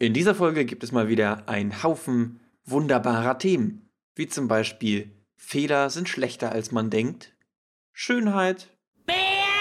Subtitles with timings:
[0.00, 5.90] In dieser Folge gibt es mal wieder einen Haufen wunderbarer Themen, wie zum Beispiel Fehler
[5.90, 7.34] sind schlechter als man denkt,
[7.92, 8.68] Schönheit
[9.08, 9.16] Mehr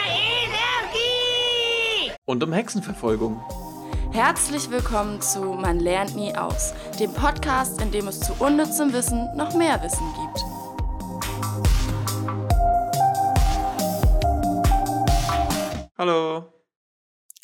[0.06, 2.12] Energie!
[2.26, 3.42] und um Hexenverfolgung.
[4.12, 9.36] Herzlich willkommen zu Man lernt nie aus, dem Podcast, in dem es zu unnützem Wissen
[9.36, 10.44] noch mehr Wissen gibt.
[15.98, 16.54] Hallo.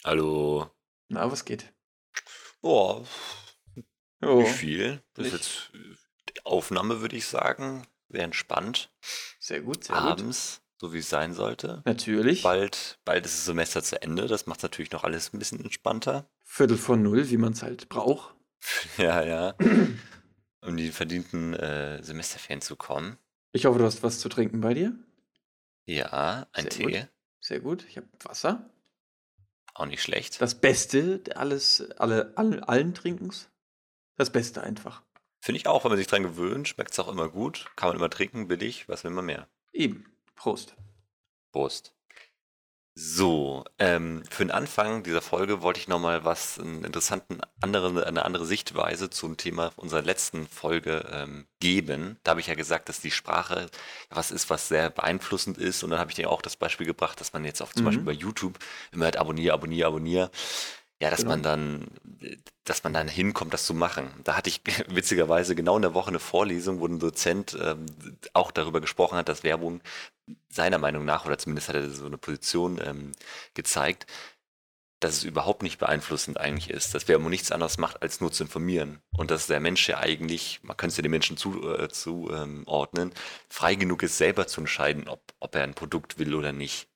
[0.05, 0.67] Hallo.
[1.07, 1.72] Na, was geht?
[2.63, 3.05] Boah,
[4.21, 5.03] Oh, nicht viel.
[5.15, 5.43] Das ist nicht.
[5.43, 5.71] jetzt
[6.29, 7.85] die Aufnahme, würde ich sagen.
[8.09, 8.89] Sehr entspannt.
[9.39, 10.05] sehr gut, sehr gut.
[10.05, 11.81] Abends, so wie es sein sollte.
[11.85, 12.41] Natürlich.
[12.41, 14.27] Bald, bald ist das Semester zu Ende.
[14.27, 16.29] Das macht natürlich noch alles ein bisschen entspannter.
[16.45, 18.33] Viertel vor null, wie man es halt braucht.
[18.97, 19.55] ja, ja.
[20.65, 23.17] Um die verdienten äh, Semesterferien zu kommen.
[23.51, 24.93] Ich hoffe, du hast was zu trinken bei dir.
[25.85, 26.83] Ja, Sehr ein Tee.
[26.83, 27.07] gut.
[27.41, 27.85] Sehr gut.
[27.89, 28.69] Ich habe Wasser.
[29.73, 30.39] Auch nicht schlecht.
[30.41, 33.49] Das Beste alles, alle, alle, allen Trinkens.
[34.15, 35.01] Das Beste einfach.
[35.39, 37.71] Finde ich auch, wenn man sich dran gewöhnt, schmeckt es auch immer gut.
[37.75, 39.47] Kann man immer trinken, billig, was will man mehr.
[39.71, 40.05] Eben.
[40.35, 40.75] Prost.
[41.51, 41.93] Prost.
[42.95, 48.23] So, ähm, für den Anfang dieser Folge wollte ich nochmal was, einen interessanten, andere, eine
[48.23, 52.19] andere Sichtweise zum Thema unserer letzten Folge ähm, geben.
[52.23, 53.65] Da habe ich ja gesagt, dass die Sprache
[54.11, 55.81] was ist, was sehr beeinflussend ist.
[55.83, 57.85] Und dann habe ich dir auch das Beispiel gebracht, dass man jetzt auf zum Mhm.
[57.85, 58.59] Beispiel bei YouTube
[58.91, 60.29] immer halt abonniere, abonniere, abonniere.
[61.01, 61.29] Ja, dass Genau.
[61.29, 61.87] man dann,
[62.63, 64.09] dass man dann hinkommt, das zu machen.
[64.23, 67.85] Da hatte ich witzigerweise genau in der Woche eine Vorlesung, wo ein Dozent ähm,
[68.33, 69.81] auch darüber gesprochen hat, dass Werbung
[70.49, 73.11] seiner Meinung nach, oder zumindest hat er so eine Position ähm,
[73.53, 74.07] gezeigt,
[75.03, 78.43] dass es überhaupt nicht beeinflussend eigentlich ist, dass Werbung nichts anderes macht, als nur zu
[78.43, 79.01] informieren.
[79.17, 82.65] Und dass der Mensch ja eigentlich, man könnte es ja den Menschen zuordnen, zu, ähm,
[83.49, 86.87] frei genug ist, selber zu entscheiden, ob, ob er ein Produkt will oder nicht.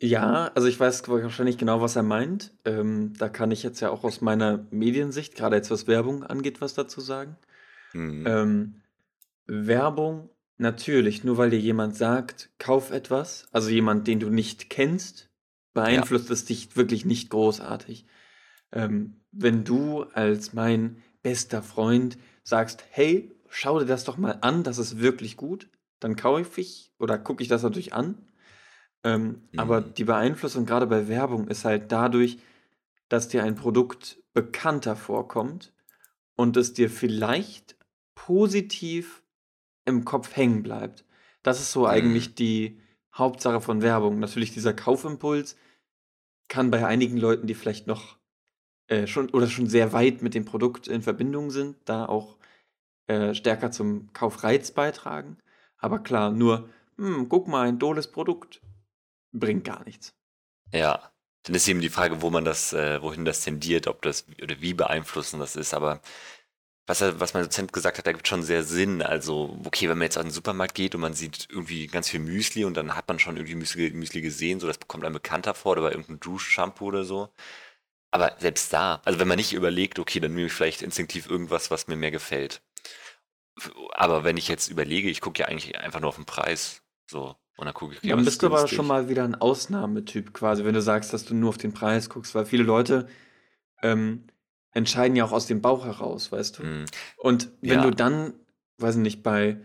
[0.00, 2.52] Ja, also ich weiß wahrscheinlich genau, was er meint.
[2.64, 6.60] Ähm, da kann ich jetzt ja auch aus meiner Mediensicht, gerade jetzt was Werbung angeht,
[6.60, 7.36] was dazu sagen.
[7.92, 8.26] Mhm.
[8.26, 8.82] Ähm,
[9.46, 15.30] Werbung, natürlich, nur weil dir jemand sagt, kauf etwas, also jemand, den du nicht kennst,
[15.74, 18.06] beeinflusst es dich wirklich nicht großartig.
[18.72, 24.62] Ähm, wenn du als mein bester Freund sagst, hey, schau dir das doch mal an,
[24.64, 25.68] das ist wirklich gut,
[26.00, 28.16] dann kaufe ich oder gucke ich das natürlich an.
[29.04, 29.94] Ähm, Aber Mhm.
[29.94, 32.38] die Beeinflussung gerade bei Werbung ist halt dadurch,
[33.08, 35.72] dass dir ein Produkt bekannter vorkommt
[36.36, 37.76] und es dir vielleicht
[38.14, 39.22] positiv
[39.88, 41.04] im Kopf hängen bleibt.
[41.42, 42.80] Das ist so eigentlich die
[43.14, 44.18] Hauptsache von Werbung.
[44.18, 45.56] Natürlich dieser Kaufimpuls
[46.48, 48.16] kann bei einigen Leuten, die vielleicht noch
[48.88, 52.36] äh, schon oder schon sehr weit mit dem Produkt in Verbindung sind, da auch
[53.06, 55.38] äh, stärker zum Kaufreiz beitragen.
[55.78, 58.60] Aber klar, nur, hm, guck mal, ein doles Produkt
[59.32, 60.14] bringt gar nichts.
[60.72, 61.10] Ja,
[61.44, 64.60] dann ist eben die Frage, wo man das, äh, wohin das tendiert, ob das oder
[64.60, 65.72] wie beeinflussend das ist.
[65.74, 66.00] Aber
[66.88, 69.02] was, er, was mein Dozent gesagt hat, da gibt schon sehr Sinn.
[69.02, 72.20] Also, okay, wenn man jetzt an den Supermarkt geht und man sieht irgendwie ganz viel
[72.20, 75.52] Müsli und dann hat man schon irgendwie Müsli, Müsli gesehen, so das kommt einem bekannter
[75.52, 77.28] vor oder bei irgendeinem Duschshampoo oder so.
[78.10, 81.70] Aber selbst da, also wenn man nicht überlegt, okay, dann nehme ich vielleicht instinktiv irgendwas,
[81.70, 82.62] was mir mehr gefällt.
[83.92, 86.82] Aber wenn ich jetzt überlege, ich gucke ja eigentlich einfach nur auf den Preis.
[87.10, 87.36] So.
[87.58, 90.32] Und dann gucke ich, okay, Dann bist ist du aber schon mal wieder ein Ausnahmetyp
[90.32, 93.08] quasi, wenn du sagst, dass du nur auf den Preis guckst, weil viele Leute
[93.82, 94.28] ähm,
[94.72, 96.62] entscheiden ja auch aus dem Bauch heraus, weißt du?
[96.62, 96.84] Hm.
[97.16, 97.82] Und wenn Ja.
[97.82, 98.34] du dann,
[98.78, 99.58] weiß ich nicht, bei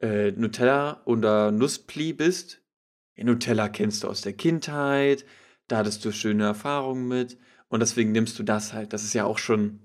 [0.00, 2.62] äh, Nutella oder Nusspli bist,
[3.16, 5.24] Nutella kennst du aus der Kindheit,
[5.66, 7.36] da hattest du schöne Erfahrungen mit
[7.68, 8.92] und deswegen nimmst du das halt.
[8.92, 9.80] Das ist ja auch schon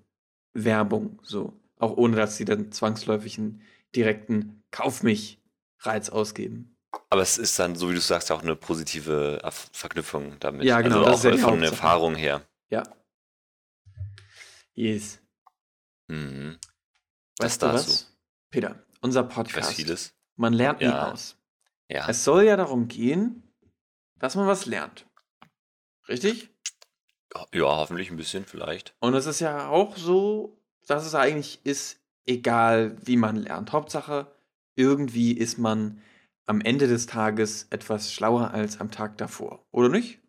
[0.53, 1.53] Werbung, so.
[1.79, 3.61] Auch ohne, dass sie dann zwangsläufig einen
[3.95, 5.39] direkten Kauf mich
[5.79, 6.75] Reiz ausgeben.
[7.09, 9.41] Aber es ist dann, so wie du sagst, auch eine positive
[9.71, 10.63] Verknüpfung damit.
[10.63, 11.71] Ja, genau, Also auch von der.
[11.71, 12.41] Erfahrung her.
[12.69, 12.83] Ja.
[14.75, 15.19] Yes.
[16.07, 16.57] Mhm.
[17.39, 18.17] Weißt Was du was?
[18.49, 19.73] Peter, unser Podcast.
[19.73, 20.13] vieles.
[20.35, 21.11] Man lernt nie Ja.
[21.11, 21.37] aus.
[21.89, 22.07] Ja.
[22.09, 23.43] Es soll ja darum gehen,
[24.19, 25.05] dass man was lernt.
[26.07, 26.49] Richtig?
[27.51, 28.95] ja, hoffentlich ein bisschen vielleicht.
[28.99, 33.71] Und es ist ja auch so, dass es eigentlich ist, egal wie man lernt.
[33.71, 34.31] Hauptsache,
[34.75, 35.99] irgendwie ist man
[36.45, 39.65] am Ende des Tages etwas schlauer als am Tag davor.
[39.71, 40.19] Oder nicht?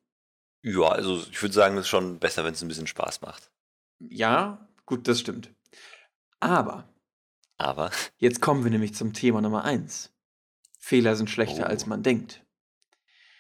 [0.62, 3.50] Ja, also ich würde sagen, es ist schon besser, wenn es ein bisschen Spaß macht.
[3.98, 5.52] Ja, gut, das stimmt.
[6.40, 6.88] Aber
[7.56, 10.12] Aber, jetzt kommen wir nämlich zum Thema Nummer eins.
[10.78, 11.68] Fehler sind schlechter, Oh.
[11.68, 12.44] als man denkt.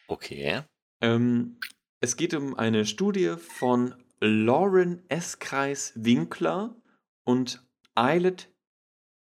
[0.08, 0.62] okay.
[1.00, 1.58] Ähm,
[2.00, 5.38] es geht um eine Studie von Lauren S.
[5.38, 6.76] Kreis Winkler
[7.24, 8.48] und Eilert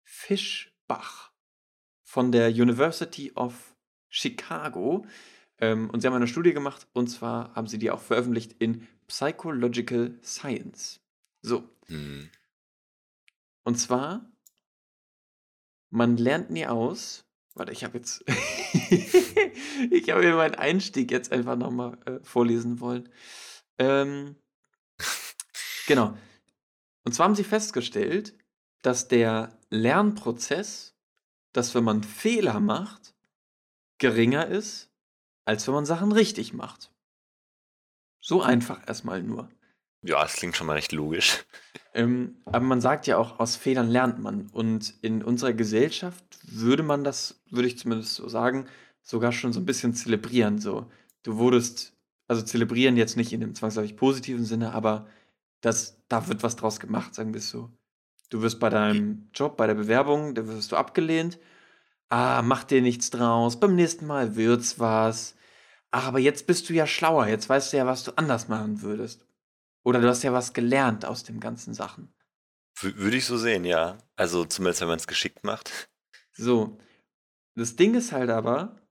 [0.03, 1.31] Fischbach
[2.03, 3.77] von der University of
[4.09, 5.07] Chicago.
[5.59, 8.89] Ähm, und sie haben eine Studie gemacht und zwar haben sie die auch veröffentlicht in
[9.07, 11.01] Psychological Science.
[11.49, 11.65] So.
[11.89, 12.31] Mhm.
[13.65, 14.31] Und zwar,
[15.89, 17.25] man lernt nie aus.
[17.55, 18.23] Warte, ich habe jetzt.
[19.91, 23.09] ich habe mir meinen Einstieg jetzt einfach nochmal äh, vorlesen wollen.
[23.79, 24.37] Ähm,
[25.87, 26.17] genau.
[27.05, 28.35] Und zwar haben sie festgestellt,
[28.83, 30.95] dass der Lernprozess,
[31.53, 33.15] dass wenn man Fehler macht,
[33.97, 34.91] geringer ist,
[35.47, 36.93] als wenn man Sachen richtig macht.
[38.21, 39.49] So einfach erstmal nur.
[40.03, 41.45] Ja, das klingt schon mal recht logisch.
[41.95, 44.49] Ähm, aber man sagt ja auch, aus Fehlern lernt man.
[44.53, 48.67] Und in unserer Gesellschaft würde man das, würde ich zumindest so sagen,
[49.03, 50.59] sogar schon so ein bisschen zelebrieren.
[50.59, 50.91] So,
[51.23, 51.97] du wurdest,
[52.29, 55.09] also zelebrieren jetzt nicht in dem zwangsläufig positiven Sinne, aber
[55.61, 57.71] das, da wird was draus gemacht, sagen wir es so.
[58.31, 61.39] Du wirst bei deinem Job, bei der Bewerbung, da wirst du abgelehnt.
[62.11, 63.59] Ah, mach dir nichts draus.
[63.59, 65.35] Beim nächsten Mal wird's was.
[65.91, 67.27] Ach, aber jetzt bist du ja schlauer.
[67.27, 69.28] Jetzt weißt du ja, was du anders machen würdest.
[69.89, 72.13] Oder du hast ja was gelernt aus den ganzen Sachen.
[72.79, 73.97] W würde ich so sehen, ja.
[74.17, 75.89] Also zumindest, wenn man es geschickt macht.
[76.35, 76.77] So.
[77.55, 78.87] Das Ding ist halt aber,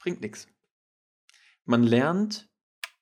[0.00, 0.48] bringt nichts.
[1.64, 2.50] Man lernt,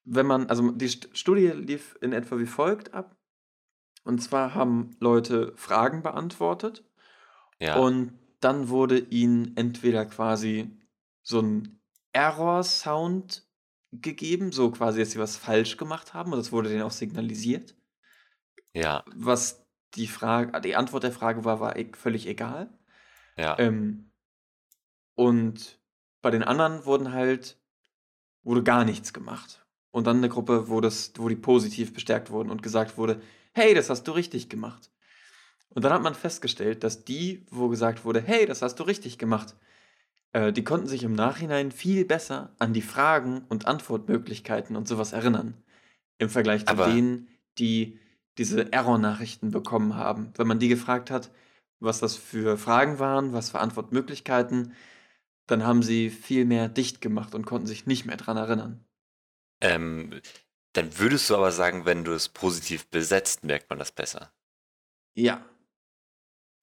[0.04, 3.16] wenn man, also die St Studie lief in etwa wie folgt ab.
[4.04, 6.84] Und zwar haben Leute Fragen beantwortet
[7.58, 7.76] Ja.
[7.78, 10.78] und dann wurde ihnen entweder quasi
[11.22, 11.80] so ein
[12.12, 13.48] Error-Sound
[13.92, 17.76] gegeben, so quasi, dass sie was falsch gemacht haben und das wurde denen auch signalisiert.
[18.74, 22.68] Ja, Was die Frage, die Antwort der Frage war, war e völlig egal.
[23.36, 23.58] ja.
[23.58, 24.12] Ähm,
[25.14, 25.80] und
[26.22, 27.60] bei den anderen wurden halt,
[28.44, 29.66] wurde gar nichts gemacht.
[29.92, 33.22] Und dann eine Gruppe, wo das, wo die positiv bestärkt wurden und gesagt wurde,
[33.52, 34.90] hey, das hast du richtig gemacht.
[35.70, 39.18] Und dann hat man festgestellt, dass die, wo gesagt wurde, hey, das hast du richtig
[39.18, 39.56] gemacht,
[40.32, 45.12] äh, die konnten sich im Nachhinein viel besser an die Fragen und Antwortmöglichkeiten und sowas
[45.12, 45.55] erinnern.
[46.19, 47.99] Im Vergleich zu Aber- denen, die
[48.38, 50.32] diese Error-Nachrichten bekommen haben.
[50.37, 51.31] Wenn man die gefragt hat,
[51.81, 54.73] was das für Fragen waren, was für Antwortmöglichkeiten,
[55.46, 58.84] dann haben sie viel mehr dicht gemacht und konnten sich nicht mehr dran erinnern.
[59.61, 60.20] Ähm,
[60.73, 64.32] dann würdest du aber sagen, wenn du es positiv besetzt, merkt man das besser.
[65.14, 65.44] Ja,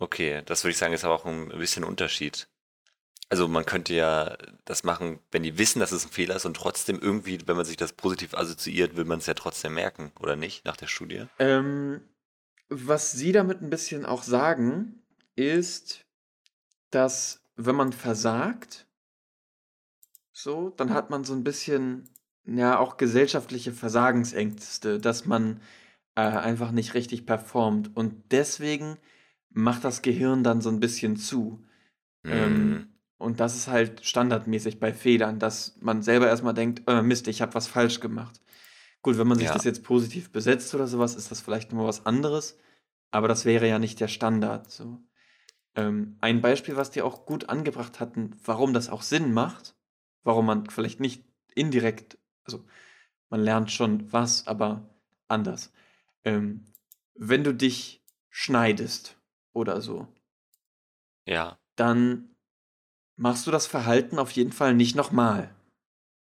[0.02, 2.48] Okay, das würde ich sagen, ist aber auch ein bisschen Unterschied.
[3.30, 6.56] Also man könnte ja das machen, wenn die wissen, dass es ein Fehler ist und
[6.56, 10.36] trotzdem irgendwie, wenn man sich das positiv assoziiert, will man es ja trotzdem merken, oder
[10.36, 11.26] nicht, nach der Studie?
[11.38, 12.02] Ähm,
[12.70, 15.04] was Sie damit ein bisschen auch sagen,
[15.36, 16.06] ist,
[16.90, 18.88] dass wenn man versagt,
[20.32, 22.10] so, dann hat man so ein bisschen,
[22.46, 25.62] ja, auch gesellschaftliche Versagensängste, dass man
[26.16, 27.96] äh, einfach nicht richtig performt.
[27.96, 28.98] Und deswegen
[29.50, 31.64] macht das Gehirn dann so ein bisschen zu.
[32.24, 32.88] Ähm, Hm,
[33.20, 37.44] und das ist halt standardmäßig bei Fehlern, dass man selber erstmal denkt, äh, Mist, ich
[37.44, 38.42] habe was falsch gemacht.
[39.04, 39.54] Gut, wenn man sich Ja.
[39.54, 42.58] das jetzt positiv besetzt oder sowas, ist das vielleicht nur was anderes,
[43.12, 44.72] aber das wäre ja nicht der Standard.
[44.72, 45.00] So.
[45.76, 49.76] Ähm, ein Beispiel, was die auch gut angebracht hatten, warum das auch Sinn macht,
[50.24, 51.26] warum man vielleicht nicht
[51.56, 52.66] indirekt, also
[53.30, 54.90] man lernt schon was, aber
[55.30, 55.72] anders.
[56.26, 56.66] Ähm,
[57.16, 59.18] wenn du dich schneidest
[59.54, 60.08] oder so,
[61.26, 62.36] ja, dann
[63.20, 65.54] machst du das Verhalten auf jeden Fall nicht nochmal.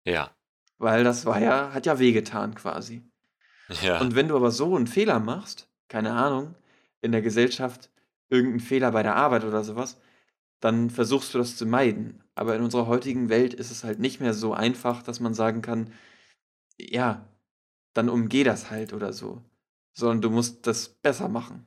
[0.06, 0.36] ja,
[0.78, 3.04] Weil das war ja, hat ja wehgetan quasi.
[3.82, 6.56] ja, Und wenn du aber so einen Fehler machst, keine Ahnung,
[7.02, 7.90] in der Gesellschaft
[8.30, 10.00] irgendeinen Fehler bei der Arbeit oder sowas,
[10.60, 12.24] dann versuchst du das zu meiden.
[12.36, 15.62] Aber in unserer heutigen Welt ist es halt nicht mehr so einfach, dass man sagen
[15.62, 15.94] kann,
[16.80, 17.28] ja,
[17.94, 19.44] dann umgeh das halt oder so.
[19.94, 21.66] Sondern du musst das besser machen.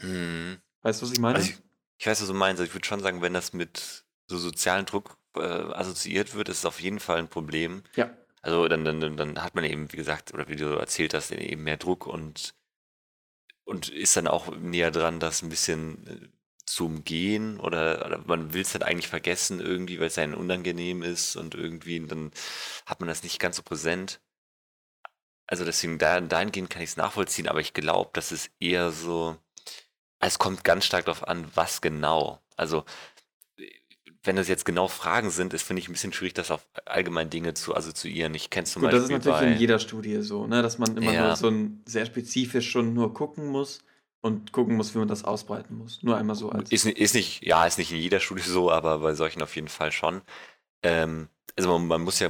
[0.00, 0.58] Hm.
[0.82, 1.38] Weißt du, was ich meine?
[1.38, 1.58] Also ich,
[1.98, 2.60] ich weiß, was du meinst.
[2.60, 6.58] Also Ich würde schon sagen, wenn das mit so sozialen Druck äh, assoziiert wird, ist
[6.58, 7.82] es auf jeden Fall ein Problem.
[7.96, 8.10] ja.
[8.40, 11.64] Also dann, dann, dann- hat man eben, wie gesagt, oder wie du erzählt hast, eben
[11.64, 12.54] mehr Druck und,
[13.64, 16.28] und ist dann auch näher dran, das ein bisschen äh,
[16.64, 21.02] zu umgehen oder, oder man will es dann eigentlich vergessen irgendwie, weil es einem unangenehm
[21.02, 22.30] ist und irgendwie dann
[22.86, 24.20] hat man das nicht ganz so präsent.
[25.46, 29.36] Also deswegen, da, dahingehend kann ich es nachvollziehen, aber ich glaube, das ist eher so,
[30.20, 32.40] es kommt ganz stark darauf an, was genau.
[32.56, 32.84] Also
[34.28, 37.30] wenn das jetzt genau Fragen sind, ist, finde ich, ein bisschen schwierig, das auf allgemein
[37.30, 38.34] Dinge zu assoziieren.
[38.34, 40.60] Ich kenne zum Gut, das ist Beispiel natürlich in bei, jeder Studie so, ne?
[40.60, 41.28] dass man immer Ja.
[41.28, 43.82] nur so ein sehr spezifisch schon nur gucken muss
[44.20, 46.02] und gucken muss, wie man das ausbreiten muss.
[46.02, 46.70] Nur einmal so als.
[46.70, 49.68] ist, ist nicht, ja, ist nicht in jeder Studie so, aber bei solchen auf jeden
[49.68, 50.20] Fall schon.
[50.82, 52.28] Ähm, also man, man muss ja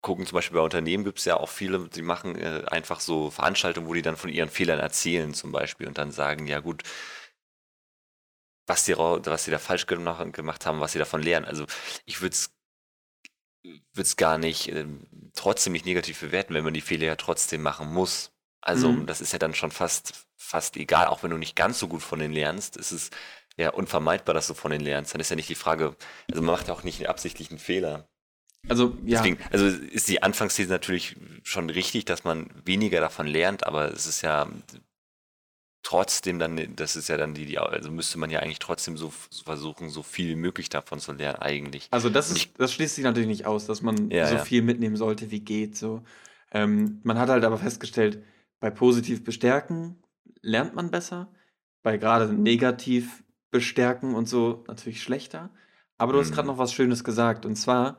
[0.00, 3.30] gucken, zum Beispiel bei Unternehmen gibt es ja auch viele, die machen äh, einfach so
[3.30, 6.82] Veranstaltungen, wo die dann von ihren Fehlern erzählen zum Beispiel und dann sagen, ja gut,
[8.66, 11.46] was die, rau- was sie da falsch gemacht, haben, was sie davon lernen.
[11.46, 11.66] Also
[12.04, 12.52] ich würde es
[13.62, 17.62] würde es gar nicht, ähm, trotzdem nicht negativ bewerten, wenn man die Fehler ja trotzdem
[17.62, 18.32] machen muss.
[18.60, 19.06] Also Mhm.
[19.06, 22.02] das ist ja dann schon fast, fast egal, auch wenn du nicht ganz so gut
[22.02, 23.10] von denen lernst, ist es
[23.56, 25.14] ja unvermeidbar, dass du von denen lernst.
[25.14, 25.96] Dann ist ja nicht die Frage,
[26.30, 28.08] also man macht ja auch nicht einen absichtlichen Fehler.
[28.68, 29.18] Also, ja.
[29.18, 34.06] Deswegen, also ist die Anfangsthese natürlich schon richtig, dass man weniger davon lernt, aber es
[34.06, 34.48] ist ja
[35.84, 39.10] trotzdem dann, das ist ja dann die, die also müsste man ja eigentlich trotzdem so
[39.44, 41.90] versuchen, so viel wie möglich davon zu lernen, eigentlich.
[41.90, 44.44] Also das, ist, das schließt sich natürlich nicht aus, dass man Ja, so ja.
[44.44, 45.76] viel mitnehmen sollte, wie geht.
[45.76, 46.02] So.
[46.50, 48.22] Ähm, man hat halt aber festgestellt,
[48.60, 50.02] bei positiv bestärken
[50.42, 51.32] lernt man besser,
[51.82, 55.50] bei gerade negativ bestärken und so natürlich schlechter.
[55.98, 56.48] Aber du hast gerade Mhm.
[56.48, 57.98] noch was Schönes gesagt, und zwar,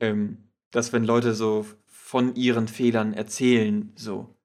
[0.00, 4.36] ähm, dass wenn Leute so von ihren Fehlern erzählen, so,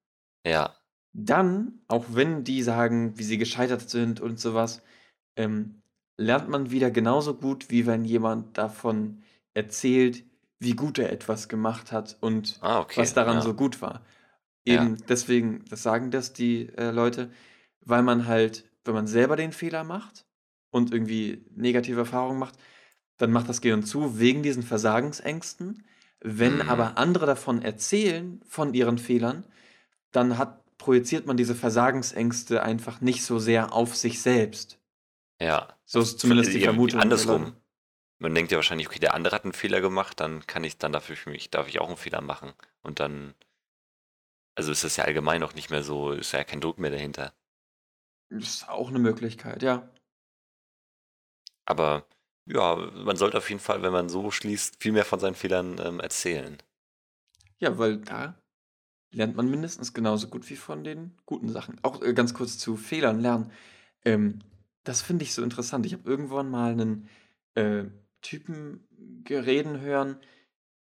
[0.43, 0.75] Ja,
[1.13, 4.82] dann, auch wenn die sagen, wie sie gescheitert sind und sowas,
[5.36, 5.82] ähm,
[6.18, 10.24] lernt man wieder genauso gut, wie wenn jemand davon erzählt,
[10.60, 13.01] wie gut er etwas gemacht hat und ah, okay.
[13.01, 13.41] was daran ja.
[13.41, 14.06] so gut war.
[14.65, 14.75] Ja.
[14.75, 17.32] Eben deswegen, das sagen das die äh, Leute,
[17.82, 20.25] weil man halt, wenn man selber den Fehler macht
[20.70, 22.56] und irgendwie negative Erfahrungen macht,
[23.18, 25.84] dann macht das Gehirn zu wegen diesen Versagensängsten.
[26.24, 26.70] Wenn Mhm.
[26.70, 29.44] aber andere davon erzählen, von ihren Fehlern,
[30.12, 34.80] dann hat, projiziert man diese Versagensängste einfach nicht so sehr auf sich selbst.
[35.40, 35.78] Ja.
[35.86, 36.98] So ist zumindest die Vermutung.
[36.98, 37.56] der Andersrum.
[38.18, 40.92] Man denkt ja wahrscheinlich, okay, der andere hat einen Fehler gemacht, dann kann ich, dann
[40.92, 42.54] darf ich mich, darf ich auch einen Fehler machen.
[42.82, 43.36] Und dann,
[44.56, 47.32] also ist das ja allgemein auch nicht mehr so, ist ja kein Druck mehr dahinter.
[48.30, 49.88] Ist auch eine Möglichkeit, ja.
[51.66, 52.08] Aber
[52.48, 55.80] ja, man sollte auf jeden Fall, wenn man so schließt, viel mehr von seinen Fehlern
[55.84, 56.58] ähm, erzählen.
[57.60, 58.40] Ja, weil da
[59.12, 61.77] lernt man mindestens genauso gut wie von den guten Sachen.
[61.84, 63.51] Auch äh, ganz kurz zu Fehlern lernen.
[64.06, 64.39] Ähm,
[64.84, 65.86] das finde ich so interessant.
[65.86, 67.08] Ich habe irgendwann mal einen
[67.56, 67.86] äh,
[68.22, 68.88] Typen
[69.30, 70.18] reden hören,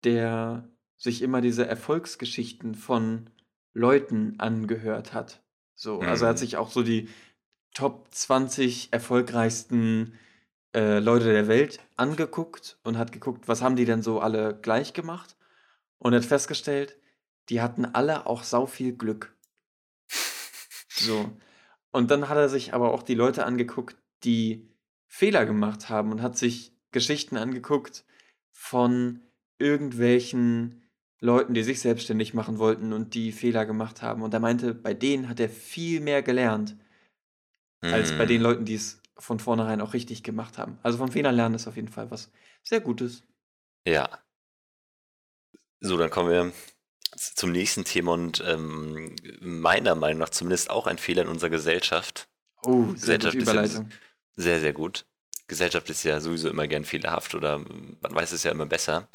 [0.04, 3.30] der sich immer diese Erfolgsgeschichten von
[3.72, 5.42] Leuten angehört hat.
[5.74, 6.40] So, also er hat Mhm.
[6.40, 7.08] sich auch so die
[7.74, 10.14] Top 20 erfolgreichsten
[10.74, 14.92] äh, Leute der Welt angeguckt und hat geguckt, was haben die denn so alle gleich
[14.92, 15.36] gemacht?
[15.98, 16.96] Und hat festgestellt,
[17.50, 19.36] die hatten alle auch sau viel Glück.
[20.92, 21.30] So.
[21.92, 24.68] Und dann hat er sich aber auch die Leute angeguckt, die
[25.06, 28.04] Fehler gemacht haben und hat sich Geschichten angeguckt
[28.52, 29.22] von
[29.58, 30.82] irgendwelchen
[31.20, 34.22] Leuten, die sich selbstständig machen wollten und die Fehler gemacht haben.
[34.22, 36.76] Und er meinte, bei denen hat er viel mehr gelernt,
[37.82, 38.28] als bei Mhm.
[38.28, 40.78] den Leuten, die es von vornherein auch richtig gemacht haben.
[40.82, 42.30] Also von Fehlern lernen ist auf jeden Fall was
[42.62, 43.24] sehr Gutes.
[43.86, 44.24] Ja.
[45.80, 46.52] So, dann kommen wir
[47.16, 52.28] zum nächsten Thema und ähm, meiner Meinung nach zumindest auch ein Fehler in unserer Gesellschaft.
[52.62, 53.84] Oh, sehr Gesellschaft ist ja.
[54.36, 55.06] Sehr, sehr gut.
[55.48, 59.08] Gesellschaft ist ja sowieso immer gern fehlerhaft oder man weiß es ja immer besser.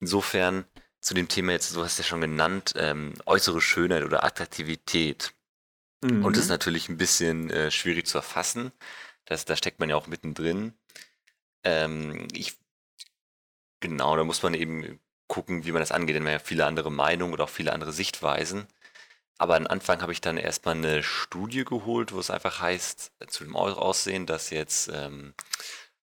[0.00, 0.64] Insofern
[1.00, 5.32] zu dem Thema jetzt, du hast ja schon genannt, ähm, äußere Schönheit oder Attraktivität.
[6.02, 6.54] Und das ist Mhm.
[6.54, 8.72] natürlich ein bisschen äh, schwierig zu erfassen.
[9.26, 10.72] Das, da steckt man ja auch mittendrin.
[11.62, 12.56] Ähm, ich,
[13.80, 14.98] genau, da muss man eben
[15.30, 16.16] gucken, wie man das angeht.
[16.16, 18.66] Denn man hat ja viele andere Meinungen oder auch viele andere Sichtweisen.
[19.38, 23.26] Aber am Anfang habe ich dann erstmal eine Studie geholt, wo es einfach heißt, äh,
[23.28, 25.34] zu dem Au- Aussehen, dass jetzt ähm,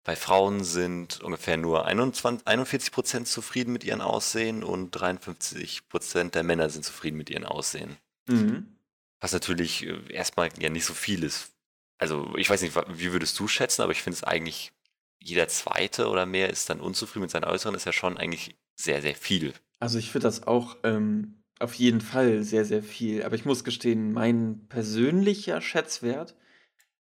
[0.04, 6.34] bei Frauen sind ungefähr nur 21, 41 Prozent zufrieden mit ihrem Aussehen und 53 Prozent
[6.34, 7.98] der Männer sind zufrieden mit ihrem Aussehen.
[8.28, 8.78] Mhm.
[9.20, 11.52] Was natürlich äh, erstmal ja nicht so viel ist.
[12.00, 14.72] Also ich weiß nicht, wie würdest du schätzen, aber ich finde es eigentlich,
[15.20, 19.02] jeder Zweite oder mehr ist dann unzufrieden mit seinem Äußeren, ist ja schon eigentlich sehr,
[19.02, 19.54] sehr viel.
[19.80, 23.24] Also ich finde das auch ähm, auf jeden Fall sehr, sehr viel.
[23.24, 26.36] Aber ich muss gestehen, mein persönlicher Schätzwert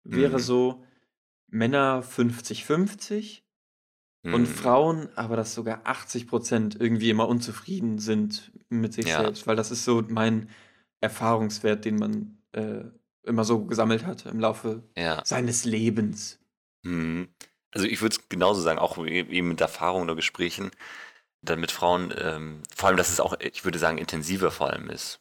[0.03, 0.41] wäre Mhm.
[0.41, 0.83] so
[1.47, 3.43] Männer 50-50
[4.23, 4.45] und Mhm.
[4.47, 9.19] Frauen, aber dass sogar 80% irgendwie immer unzufrieden sind mit sich Ja.
[9.23, 10.49] selbst, weil das ist so mein
[11.01, 12.85] Erfahrungswert, den man äh,
[13.23, 15.21] immer so gesammelt hat im Laufe Ja.
[15.25, 16.39] seines Lebens.
[16.83, 17.29] Mhm.
[17.71, 20.71] Also ich würde es genauso sagen, auch e- eben mit Erfahrungen oder Gesprächen,
[21.45, 24.89] dann mit Frauen, ähm, vor allem, dass es auch, ich würde sagen, intensiver vor allem
[24.89, 25.19] ist.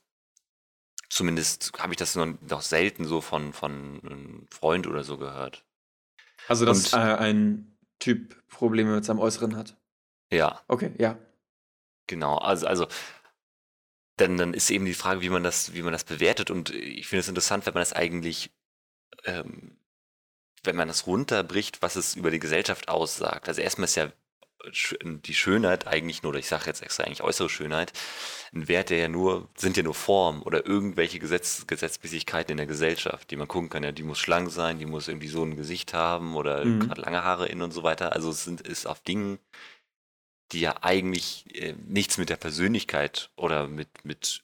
[1.08, 5.64] Zumindest habe ich das noch, noch selten so von, von einem Freund oder so gehört.
[6.48, 9.76] Also, dass Und- äh, ein Typ Probleme mit seinem Äußeren hat.
[10.30, 11.16] Ja, Okay, ja.
[12.06, 12.38] genau.
[12.38, 12.86] Also, also
[14.16, 16.50] dann, dann ist eben die Frage, wie man das, wie man das bewertet.
[16.50, 18.52] Und ich finde es interessant, wenn man das eigentlich,
[19.24, 19.78] ähm,
[20.64, 23.48] wenn man das runterbricht, was es über die Gesellschaft aussagt.
[23.48, 24.12] Also erstmal ist ja
[24.72, 27.92] die Schönheit eigentlich nur, oder ich sage jetzt extra eigentlich äußere Schönheit,
[28.52, 32.66] ein Wert, der ja nur, sind ja nur Formen oder irgendwelche Gesetz, Gesetzmäßigkeiten in der
[32.66, 33.82] Gesellschaft, die man gucken kann.
[33.84, 36.80] Ja, die muss schlank sein, die muss irgendwie so ein Gesicht haben oder Mhm.
[36.80, 38.12] gerade lange Haare in und so weiter.
[38.12, 39.38] Also es sind, ist auf Dingen,
[40.52, 44.42] die ja eigentlich äh, nichts mit der Persönlichkeit oder mit, mit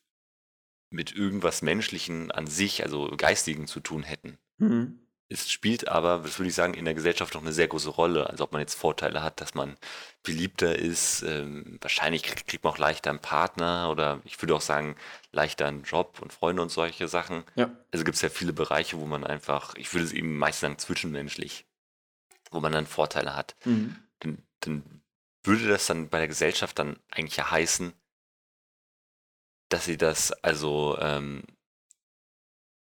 [0.93, 4.39] mit irgendwas Menschlichen an sich, also Geistigen zu tun hätten.
[4.59, 4.99] Mhm.
[5.33, 8.29] Es spielt aber, das würde ich sagen, in der Gesellschaft noch eine sehr große Rolle.
[8.29, 9.77] Also ob man jetzt Vorteile hat, dass man
[10.25, 14.97] beliebter ist, ähm, wahrscheinlich kriegt, man auch leichter einen Partner oder ich würde auch sagen,
[15.31, 17.45] leichter einen Job und Freunde und solche Sachen.
[17.55, 17.71] Ja.
[17.93, 20.79] Also gibt es ja viele Bereiche, wo man einfach, ich würde es eben meistens sagen,
[20.79, 21.65] zwischenmenschlich,
[22.51, 23.55] wo man dann Vorteile hat.
[23.65, 23.97] Mhm.
[24.19, 25.03] Dann, dann
[25.45, 27.93] würde das dann bei der Gesellschaft dann eigentlich ja heißen,
[29.69, 31.45] dass sie das also, ähm,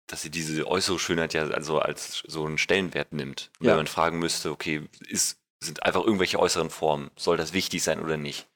[0.07, 3.51] dass sie diese äußere Schönheit ja also als so einen Stellenwert nimmt.
[3.61, 3.71] Ja.
[3.71, 8.01] Wenn man fragen müsste, okay, ist, sind einfach irgendwelche äußeren Formen, soll das wichtig sein
[8.01, 8.49] oder nicht?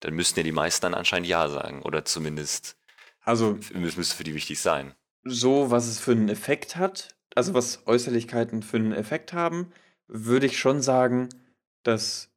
[0.00, 1.82] Dann müssten ja die meisten dann anscheinend Ja sagen.
[1.82, 2.76] Oder zumindest
[3.20, 4.94] Also es müsste für die wichtig sein.
[5.24, 9.72] so, was es für einen Effekt hat, also was Äußerlichkeiten für einen Effekt haben,
[10.06, 11.28] würde ich schon sagen,
[11.82, 12.30] dass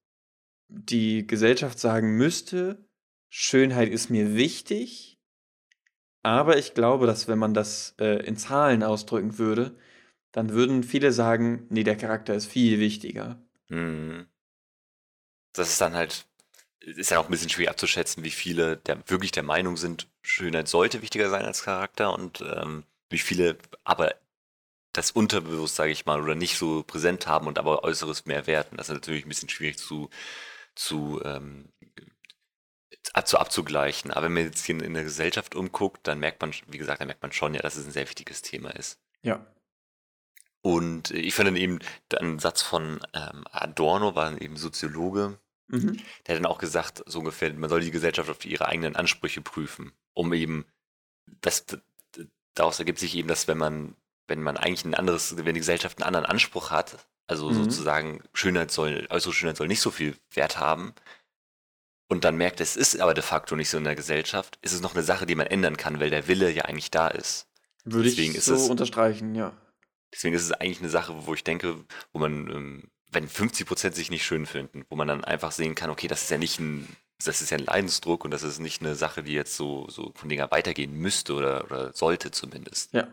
[0.68, 2.86] die Gesellschaft sagen müsste,
[3.30, 5.19] Schönheit ist mir wichtig,
[6.24, 9.76] aber ich glaube, dass wenn man das äh, in Zahlen ausdrücken würde,
[10.32, 13.42] dann würden viele sagen, nee, der Charakter ist viel wichtiger.
[13.70, 14.28] Mhm.
[15.54, 16.26] Das ist dann halt,
[16.82, 20.68] ist ja auch ein bisschen schwierig abzuschätzen, wie viele der wirklich der Meinung sind, Schönheit
[20.68, 24.14] sollte wichtiger sein als Charakter und ähm, wie viele aber
[24.94, 28.78] das unterbewusst, sage ich mal, oder nicht so präsent haben und aber Äußeres mehr werten.
[28.78, 30.10] Das ist natürlich ein bisschen schwierig zu,
[30.76, 31.70] zu, ähm,
[33.26, 34.12] zu abzugleichen.
[34.12, 37.08] Aber wenn man jetzt hier in, der Gesellschaft umguckt, dann merkt man, wie gesagt, dann
[37.08, 39.00] merkt man schon ja, dass es ein sehr wichtiges Thema ist.
[39.22, 39.46] Ja.
[40.62, 41.80] Und ich finde dann eben,
[42.20, 45.40] ein Satz von ähm, Adorno war eben Soziologe,
[45.72, 45.98] Mhm.
[46.26, 49.42] der hat dann auch gesagt, so ungefähr, man soll die Gesellschaft auf ihre eigenen Ansprüche
[49.42, 50.66] prüfen, um eben,
[51.42, 51.64] das,
[52.56, 53.96] daraus ergibt sich eben, dass wenn man,
[54.28, 57.54] wenn man eigentlich ein anderes, wenn die Gesellschaft einen anderen Anspruch hat, also Mhm.
[57.54, 60.94] sozusagen Schönheit soll, äußere Schönheit soll nicht so viel Wert haben,
[62.10, 64.82] und dann merkt, es ist aber de facto nicht so in der Gesellschaft, ist es
[64.82, 67.48] noch eine Sache, die man ändern kann, weil der Wille ja eigentlich da ist.
[67.86, 69.56] Würde Deswegen ich ist so es- unterstreichen, ja.
[70.12, 74.10] Deswegen ist es eigentlich eine Sache, wo ich denke, wo man, ähm, wenn 50% sich
[74.10, 76.88] nicht schön finden, wo man dann einfach sehen kann, okay, das ist ja nicht ein,
[77.24, 80.12] das ist ja ein Leidensdruck und das ist nicht eine Sache, die jetzt so, so
[80.16, 82.92] von Dinger weitergehen müsste oder, oder sollte zumindest.
[82.94, 83.08] Ja.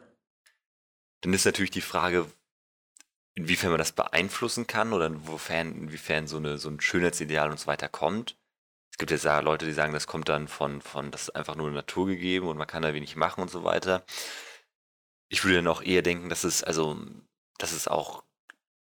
[1.20, 2.26] Dann ist natürlich die Frage,
[3.34, 7.66] inwiefern man das beeinflussen kann oder inwiefern, inwiefern so, eine, so ein Schönheitsideal und so
[7.66, 8.36] weiter kommt.
[8.96, 11.54] Es gibt jetzt ja Leute, die sagen, das kommt dann von, von, das ist einfach
[11.54, 14.06] nur Natur gegeben und man kann da wenig machen und so weiter.
[15.28, 16.96] Ich würde dann auch eher denken, dass es, also,
[17.58, 18.24] dass es auch,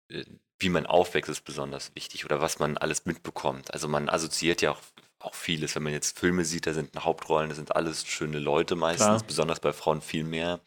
[0.09, 0.25] äh,
[0.57, 3.75] wie man aufwächst, ist besonders wichtig oder was man alles mitbekommt.
[3.75, 4.81] Also man assoziiert ja auch,
[5.19, 5.75] auch vieles.
[5.75, 9.23] Wenn man jetzt Filme sieht, da sind Hauptrollen, da sind alles schöne Leute meistens, Klar.
[9.27, 10.61] besonders bei Frauen viel mehr.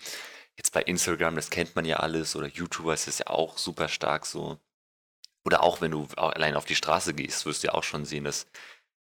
[0.57, 3.89] Jetzt bei Instagram, das kennt man ja alles, oder YouTuber ist es ja auch super
[3.89, 4.61] stark so.
[5.45, 8.23] Oder auch wenn du allein auf die Straße gehst, wirst du ja auch schon sehen,
[8.23, 8.47] dass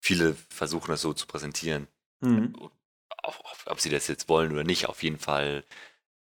[0.03, 1.87] viele versuchen, das so zu präsentieren.
[2.21, 2.55] Mhm.
[3.67, 5.65] Ob, sie das jetzt wollen oder nicht, auf jeden Fall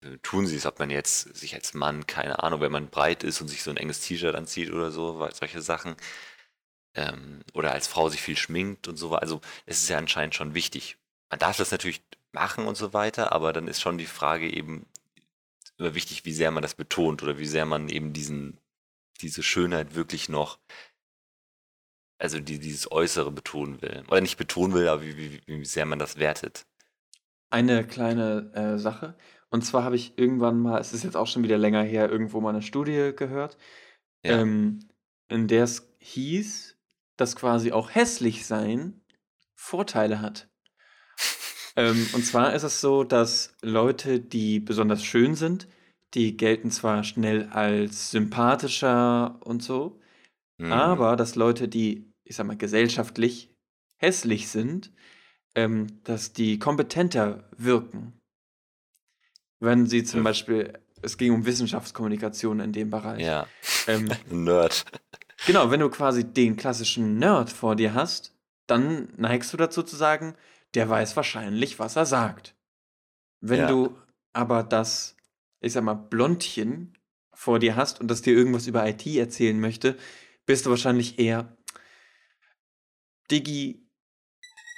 [0.01, 0.65] äh, tun sie es.
[0.65, 3.69] Ob man jetzt sich als Mann, keine Ahnung, wenn man breit ist und sich so
[3.69, 5.97] ein enges T-Shirt anzieht oder so, solche Sachen.
[6.95, 9.13] Ähm, oder als Frau sich viel schminkt und so.
[9.15, 10.97] Also es ist ja anscheinend schon wichtig.
[11.29, 12.01] Man darf das natürlich
[12.31, 14.85] machen und so weiter, aber dann ist schon die Frage eben
[15.77, 18.59] immer wichtig, wie sehr man das betont oder wie sehr man eben diesen,
[19.21, 20.57] diese Schönheit wirklich noch,
[22.19, 24.03] also die, dieses Äußere betonen will.
[24.09, 26.65] Oder nicht betonen will, aber wie, wie, wie sehr man das wertet.
[27.49, 29.15] Eine kleine äh, Sache.
[29.49, 32.41] Und zwar habe ich irgendwann mal, es ist jetzt auch schon wieder länger her, irgendwo
[32.41, 33.57] mal eine Studie gehört,
[34.23, 34.41] Ja.
[34.41, 34.79] ähm,
[35.29, 36.77] in der es hieß,
[37.17, 39.01] dass quasi auch hässlich sein
[39.55, 40.49] Vorteile hat.
[41.75, 45.67] ähm, und zwar ist es so, dass Leute, die besonders schön sind,
[46.13, 49.99] die gelten zwar schnell als sympathischer und so,
[50.59, 50.71] Mhm.
[50.71, 53.53] aber dass Leute, die, ich sag mal, gesellschaftlich
[53.97, 54.91] hässlich sind,
[55.55, 58.13] ähm, dass die kompetenter wirken.
[59.59, 60.23] Wenn sie zum Ja.
[60.25, 63.25] Beispiel, es ging um Wissenschaftskommunikation in dem Bereich.
[63.25, 63.47] Ja,
[63.87, 64.85] Ähm, Nerd.
[65.45, 68.33] genau, wenn du quasi den klassischen Nerd vor dir hast,
[68.67, 70.35] dann neigst du dazu zu sagen,
[70.73, 72.55] der weiß wahrscheinlich, was er sagt.
[73.41, 73.67] Wenn Ja.
[73.67, 73.97] du
[74.33, 75.15] aber das,
[75.61, 76.93] ich sag mal, Blondchen
[77.33, 79.97] vor dir hast und das dir irgendwas über IT erzählen möchte,
[80.45, 81.56] bist du wahrscheinlich eher,
[83.31, 83.85] Diggi,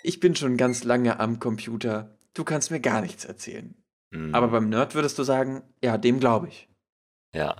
[0.03, 3.75] ich bin schon ganz lange am Computer, du kannst mir gar nichts erzählen.
[4.11, 4.33] Mhm.
[4.33, 6.67] Aber beim Nerd würdest du sagen, ja, dem glaube ich.
[7.33, 7.55] ja.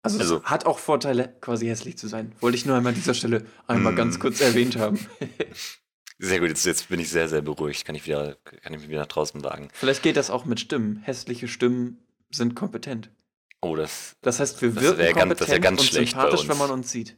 [0.00, 2.32] Also, Also- es hat auch Vorteile, quasi hässlich zu sein.
[2.40, 4.96] Wollte ich nur einmal an dieser Stelle einmal ganz kurz erwähnt haben.
[6.20, 7.84] Sehr gut, jetzt, jetzt bin ich sehr, sehr beruhigt.
[7.84, 9.68] Kann ich wieder, kann ich mich wieder nach draußen wagen.
[9.72, 10.96] Vielleicht geht das auch mit Stimmen.
[11.02, 11.98] Hässliche Stimmen
[12.30, 13.10] sind kompetent.
[13.60, 14.16] Oh, das.
[14.22, 17.16] Das heißt, wir Das wirken ganz- kompetent ganz und sympathisch, wenn man uns sieht.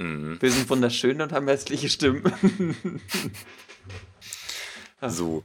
[0.00, 0.38] Mhm.
[0.40, 3.00] Wir sind wunderschön und haben hässliche Stimmen.
[5.08, 5.44] So.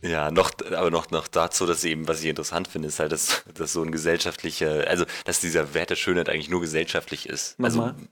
[0.00, 3.42] Ja, noch, aber noch, noch dazu, dass eben, was ich interessant finde, ist halt, dass,
[3.52, 7.58] dass so ein gesellschaftlicher, also, dass dieser Wert der Schönheit eigentlich nur gesellschaftlich ist.
[7.58, 7.94] Nochmal.
[7.94, 8.06] Also,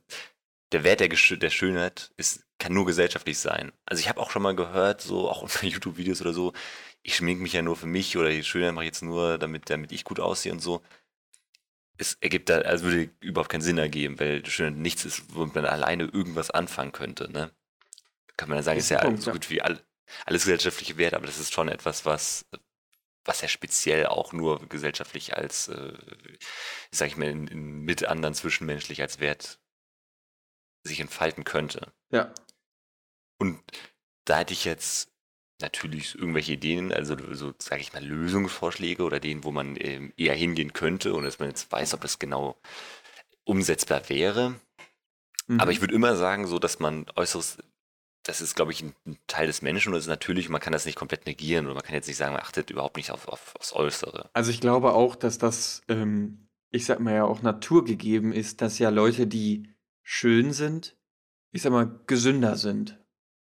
[0.73, 3.71] der Wert der, der Schönheit ist, kann nur gesellschaftlich sein.
[3.87, 6.53] Also, ich habe auch schon mal gehört, so, auch unter YouTube-Videos oder so,
[7.03, 9.71] ich schminke mich ja nur für mich oder die Schönheit mache ich jetzt nur, damit,
[9.71, 10.83] damit ich gut aussehe und so.
[12.01, 15.67] Es ergibt da, also würde überhaupt keinen Sinn ergeben, weil Schönheit nichts ist, womit man
[15.67, 17.53] alleine irgendwas anfangen könnte, ne?
[18.39, 19.33] Kann man dann sagen, Ist ist ja Punkt, so ja.
[19.35, 19.85] gut wie all,
[20.25, 22.47] alles gesellschaftliche Wert, aber das ist schon etwas, was,
[23.25, 25.93] was ja speziell auch nur gesellschaftlich als, äh,
[26.91, 29.61] sag ich mal, in, in, mit anderen zwischenmenschlich als Wert
[30.83, 31.93] sich entfalten könnte.
[32.11, 32.33] Ja.
[33.39, 33.63] Und
[34.25, 35.13] da hätte ich jetzt
[35.61, 40.35] natürlich irgendwelche Ideen, also so, sage ich mal, Lösungsvorschläge oder denen, wo man ähm, eher
[40.35, 42.57] hingehen könnte und dass man jetzt weiß, ob das genau
[43.45, 44.55] umsetzbar wäre.
[45.47, 45.61] Mhm.
[45.61, 47.59] Aber ich würde immer sagen, so, dass man äußeres,
[48.23, 50.73] das ist, glaube ich, ein, ein Teil des Menschen und es ist natürlich, man kann
[50.73, 53.29] das nicht komplett negieren oder man kann jetzt nicht sagen, man achtet überhaupt nicht auf,
[53.29, 54.31] auf, aufs Äußere.
[54.33, 58.79] Also ich glaube auch, dass das, ähm, ich sag mal ja auch naturgegeben ist, dass
[58.79, 60.97] ja Leute, die schön sind,
[61.53, 62.99] ich sag mal, gesünder sind.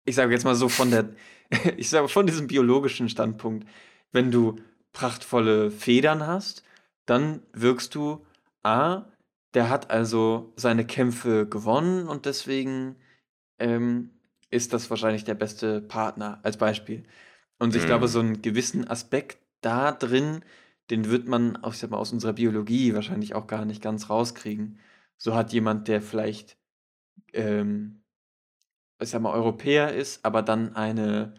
[0.06, 1.14] Ich sage jetzt mal so von der,
[1.78, 3.68] ich sage von diesem biologischen Standpunkt,
[4.12, 4.58] wenn du
[4.94, 6.64] prachtvolle Federn hast,
[7.06, 8.26] dann wirkst du,
[8.64, 9.06] A,
[9.54, 12.96] der hat also seine Kämpfe gewonnen und deswegen
[13.60, 14.12] ähm,
[14.50, 17.04] ist das wahrscheinlich der beste Partner, als Beispiel.
[17.60, 17.88] Und ich Mhm.
[17.88, 20.44] glaube, so einen gewissen Aspekt da drin,
[20.90, 24.10] den wird man auch, ich sag mal, aus unserer Biologie wahrscheinlich auch gar nicht ganz
[24.10, 24.80] rauskriegen.
[25.18, 26.58] So hat jemand, der vielleicht,
[27.34, 28.01] ähm,
[29.02, 31.34] ich sag mal, Europäer ist, aber dann eine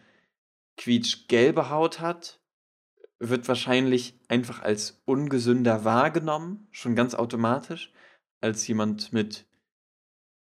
[0.77, 2.39] quietschgelbe Haut hat,
[3.19, 7.91] wird wahrscheinlich einfach als ungesünder wahrgenommen, schon ganz automatisch,
[8.41, 9.45] als jemand mit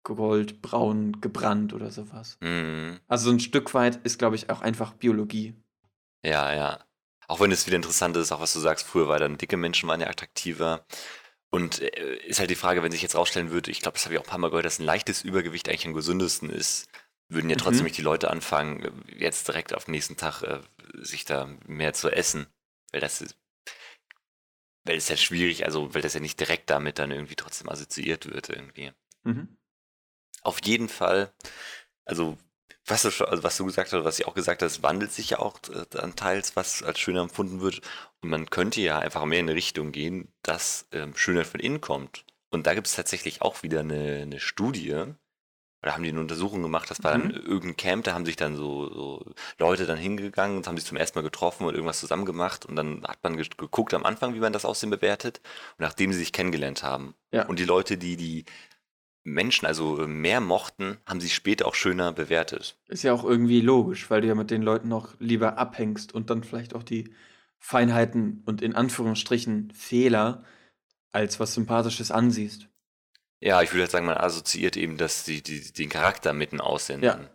[0.04, 2.38] goldbraun gebrannt oder sowas.
[2.42, 3.00] Mhm.
[3.08, 5.56] Also so ein Stück weit ist, glaube ich, auch einfach Biologie.
[6.24, 6.86] Ja, ja.
[7.28, 9.90] Auch wenn es wieder interessant ist, auch was du sagst, früher war dann dicke Menschen
[9.90, 10.86] waren ja attraktiver.
[11.50, 14.14] Und äh, ist halt die Frage, wenn sich jetzt rausstellen würde, ich glaube, das habe
[14.14, 16.88] ich auch ein paar Mal gehört, dass ein leichtes Übergewicht eigentlich am gesündesten ist,
[17.30, 17.86] würden ja trotzdem Mhm.
[17.86, 20.62] nicht die Leute anfangen, jetzt direkt auf den nächsten Tag äh,
[20.94, 22.48] sich da mehr zu essen.
[22.92, 23.38] Weil das ist,
[24.84, 28.28] weil es ja schwierig, also weil das ja nicht direkt damit dann irgendwie trotzdem assoziiert
[28.32, 28.92] wird irgendwie.
[29.24, 29.58] Mhm.
[30.42, 31.34] Auf jeden Fall,
[32.06, 32.38] also
[32.86, 35.12] was du, schon, also was du gesagt hast, was ich auch gesagt habe, es wandelt
[35.12, 37.82] sich ja auch äh, dann teils, was als schöner empfunden wird.
[38.22, 41.82] Und man könnte ja einfach mehr in eine Richtung gehen, dass ähm, Schönheit von innen
[41.82, 42.26] kommt.
[42.52, 45.16] Und da gibt es tatsächlich auch wieder eine, eine Studie,
[45.86, 47.32] da haben die eine Untersuchung gemacht, das war dann Mhm.
[47.36, 49.26] irgendein Camp, da haben sich dann so, so
[49.60, 52.76] Leute dann hingegangen und haben sich zum ersten Mal getroffen und irgendwas zusammen gemacht und
[52.76, 55.42] dann hat man ge- geguckt am Anfang, wie man das Aussehen bewertet
[55.78, 57.14] und nachdem sie sich kennengelernt haben.
[57.32, 57.46] Ja.
[57.46, 58.46] Und die Leute, die die
[59.24, 62.78] Menschen also äh, mehr mochten, haben sich später auch schöner bewertet.
[62.88, 66.30] Ist ja auch irgendwie logisch, weil du ja mit den Leuten noch lieber abhängst und
[66.30, 67.14] dann vielleicht auch die
[67.60, 70.44] Feinheiten und in Anführungsstrichen Fehler
[71.12, 72.70] als was Sympathisches ansiehst.
[73.42, 76.62] Ja, ich würde halt sagen, man assoziiert eben das, die, die, den Charakter mit den
[76.62, 77.24] Aussendern.
[77.24, 77.30] Ja.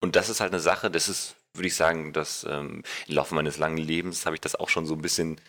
[0.00, 3.34] Und das ist halt eine Sache, das ist, würde ich sagen, dass ähm, im Laufe
[3.34, 5.40] meines langen Lebens habe ich das auch schon so ein bisschen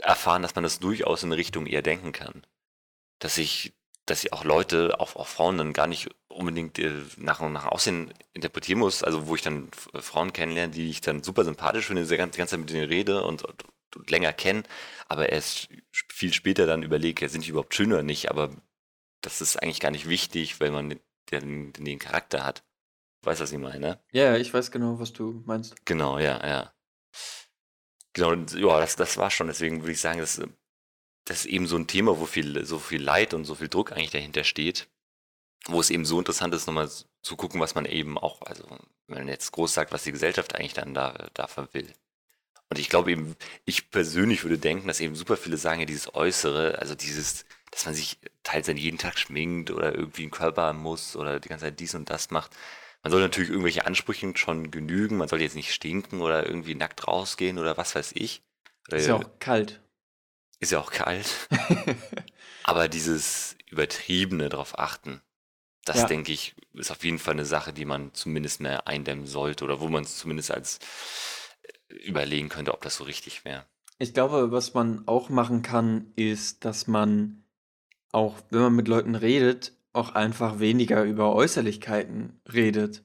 [0.00, 2.46] erfahren, dass man das durchaus in Richtung eher denken kann.
[3.18, 3.74] Dass ich,
[4.06, 8.12] dass ich auch Leute, auch, auch Frauen dann gar nicht unbedingt äh, nach, nach Aussehen
[8.32, 12.16] interpretieren muss, also wo ich dann Frauen kennenlerne, die ich dann super sympathisch finde, die
[12.16, 14.62] ganze, die ganze Zeit mit denen rede und, und, und länger kenne,
[15.08, 18.50] aber erst viel später dann überlege, ja, sind die überhaupt schön oder nicht, aber
[19.22, 22.62] das ist eigentlich gar nicht wichtig, weil man den, den, Charakter hat.
[23.22, 24.00] Weißt du, was ich meine?
[24.12, 25.74] Ja, ja, ich weiß genau, was du meinst.
[25.86, 26.72] Genau, ja, ja.
[28.12, 29.46] Genau, ja, das, das war schon.
[29.46, 30.42] Deswegen würde ich sagen, das,
[31.24, 33.92] das ist eben so ein Thema, wo viel, so viel Leid und so viel Druck
[33.92, 34.88] eigentlich dahinter steht.
[35.66, 36.90] Wo es eben so interessant ist, nochmal
[37.22, 38.64] zu gucken, was man eben auch, also
[39.06, 41.92] wenn man jetzt groß sagt, was die Gesellschaft eigentlich dann da, dafür will.
[42.68, 46.14] Und ich glaube eben, ich persönlich würde denken, dass eben super viele sagen, ja, dieses
[46.14, 50.62] Äußere, also dieses, dass man sich teils dann jeden Tag schminkt oder irgendwie einen Körper
[50.62, 52.52] haben muss oder die ganze Zeit dies und das macht.
[53.02, 57.08] Man soll natürlich irgendwelche Ansprüchen schon genügen, man soll jetzt nicht stinken oder irgendwie nackt
[57.08, 58.42] rausgehen oder was weiß ich.
[58.88, 59.82] Ist ja auch kalt.
[60.60, 61.48] ist ja auch kalt.
[62.62, 65.20] Aber dieses übertriebene drauf achten,
[65.84, 66.06] das Ja.
[66.06, 69.80] denke ich, ist auf jeden Fall eine Sache, die man zumindest mehr eindämmen sollte oder
[69.80, 70.78] wo man es zumindest als
[71.88, 73.66] äh, überlegen könnte, ob das so richtig wäre.
[73.98, 77.41] Ich glaube, was man auch machen kann, ist, dass man
[78.12, 83.02] auch, wenn man mit Leuten redet, auch einfach weniger über Äußerlichkeiten redet.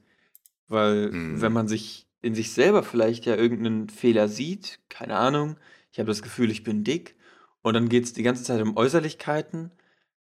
[0.68, 1.42] Weil Mhm.
[1.42, 5.58] wenn man sich in sich selber vielleicht ja irgendeinen Fehler sieht, keine Ahnung,
[5.92, 7.16] ich habe das Gefühl, ich bin dick,
[7.62, 9.72] und dann geht es die ganze Zeit um Äußerlichkeiten,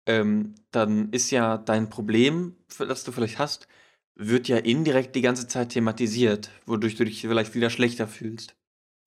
[0.06, 3.68] ähm, dann ist ja dein Problem, das du vielleicht hast,
[4.16, 8.56] wird ja indirekt die ganze Zeit thematisiert, wodurch du dich vielleicht wieder schlechter fühlst.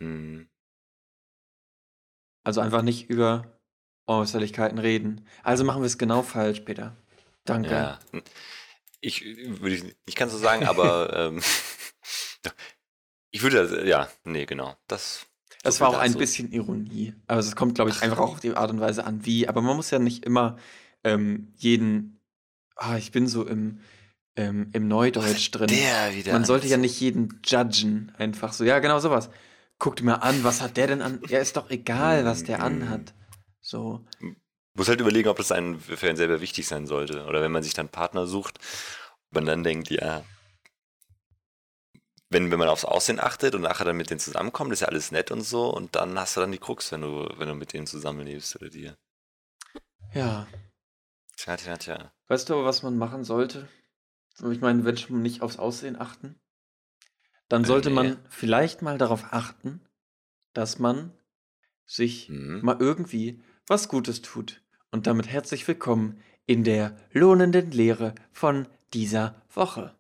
[0.01, 0.49] Mhm.
[2.45, 3.56] Also einfach nicht über
[4.07, 5.27] Äußerlichkeiten reden.
[5.43, 6.97] Also machen wir es genau falsch, Peter.
[7.45, 7.71] Danke.
[7.71, 7.99] Ja.
[9.01, 11.43] Ich würde ich ganz so sagen, aber ähm,
[13.31, 14.77] ich würde, ja, nee, genau.
[14.89, 15.27] Das,
[15.65, 17.15] so war auch ein bisschen Ironie.
[17.27, 19.49] Also es kommt, glaube ich, einfach auch auf die Art und Weise an, wie.
[19.49, 20.57] Aber man muss ja nicht immer
[21.05, 22.21] ähm, jeden.
[22.77, 23.81] Ah, ich bin so im,
[24.37, 25.69] ähm, im Neudeutsch drin.
[25.69, 26.33] Der wieder.
[26.33, 28.13] Man sollte ja nicht jeden judgen.
[28.19, 28.65] Einfach so.
[28.65, 29.31] Ja, genau sowas.
[29.79, 31.21] Guckt mir an, was hat der denn an?
[31.29, 33.15] Ja, ist doch egal, was der Mm, anhat.
[33.67, 34.07] So.
[34.75, 37.25] Muss halt überlegen, ob das einen für einen selber wichtig sein sollte.
[37.25, 38.59] Oder wenn man sich dann Partner sucht,
[39.27, 40.25] ob man dann denkt, ja,
[42.31, 45.11] wenn, wenn man aufs Aussehen achtet und nachher dann mit denen zusammenkommt, ist ja alles
[45.11, 47.73] nett und so, und dann hast du dann die Krux, wenn du, wenn du mit
[47.73, 48.97] denen zusammenlebst oder dir.
[50.15, 50.47] Ja.
[51.37, 52.13] Tja, tja, tja.
[52.29, 53.69] Weißt du aber, was man machen sollte?
[54.51, 56.39] Ich meine, wenn schon nicht aufs Aussehen achten,
[57.49, 57.95] dann Äh, sollte nee.
[57.97, 59.85] man vielleicht mal darauf achten,
[60.53, 61.13] dass man
[61.85, 62.61] sich Mhm.
[62.63, 64.63] mal irgendwie was Gutes tut.
[64.91, 69.95] Und damit herzlich willkommen in der lohnenden Lehre von dieser Woche.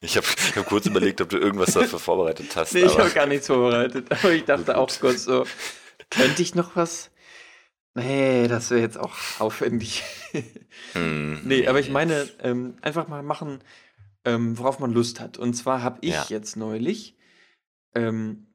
[0.00, 2.74] Ich habe hab kurz überlegt, ob du irgendwas dafür vorbereitet hast.
[2.74, 5.46] Nee, ich habe gar nichts vorbereitet, aber ich dachte auch kurz so,
[6.10, 7.10] könnte ich noch was?
[7.94, 10.02] Nee, das wäre jetzt auch aufwendig.
[10.94, 13.62] Hm, Nee, aber ich meine, ähm, einfach mal machen,
[14.24, 15.38] ähm, worauf man Lust hat.
[15.38, 16.26] Und zwar habe ich Ja.
[16.28, 17.16] jetzt neulich,
[17.94, 18.53] ähm,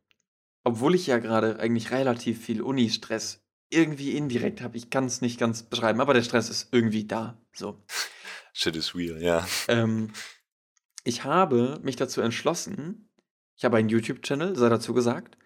[0.69, 5.39] obwohl ich ja gerade eigentlich relativ viel Uni-Stress irgendwie indirekt habe, ich kann es nicht
[5.39, 7.39] ganz beschreiben, aber der Stress ist irgendwie da.
[7.53, 7.84] So.
[8.53, 9.47] Shit is real, ja.
[9.67, 10.12] Ähm,
[11.03, 13.12] ich habe mich dazu entschlossen,
[13.58, 15.38] ich habe einen YouTube-Channel, sei dazu gesagt,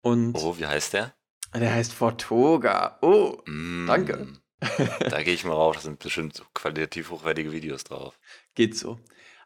[0.00, 1.14] und Oh, wie heißt der?
[1.54, 2.98] der heißt Fortoga.
[3.02, 4.28] Oh, Mm, Danke.
[5.10, 8.18] Da gehe ich mal rauf, da sind bestimmt qualitativ hochwertige Videos drauf.
[8.54, 8.98] Geht so.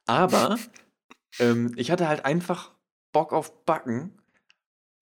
[0.06, 0.58] Aber
[1.38, 2.72] ähm, ich hatte halt einfach
[3.12, 4.20] Bock auf Backen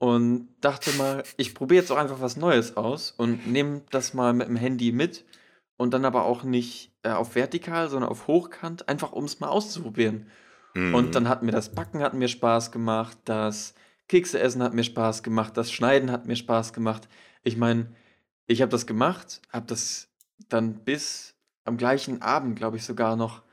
[0.03, 4.33] und dachte mal, ich probiere jetzt auch einfach was Neues aus und nehme das mal
[4.33, 5.25] mit dem Handy mit
[5.77, 9.47] und dann aber auch nicht äh, auf vertikal, sondern auf hochkant, einfach um es mal
[9.47, 10.27] auszuprobieren.
[10.75, 10.93] Mhm.
[10.97, 13.75] Und dann hat mir das Backen hat mir Spaß gemacht, das
[14.09, 17.09] Kekse essen hat mir Spaß gemacht, das Schneiden hat mir Spaß gemacht.
[17.45, 17.95] Ich meine,
[18.49, 20.09] ich habe das gemacht, habe das
[20.49, 23.45] dann bis am gleichen Abend, glaube ich, sogar noch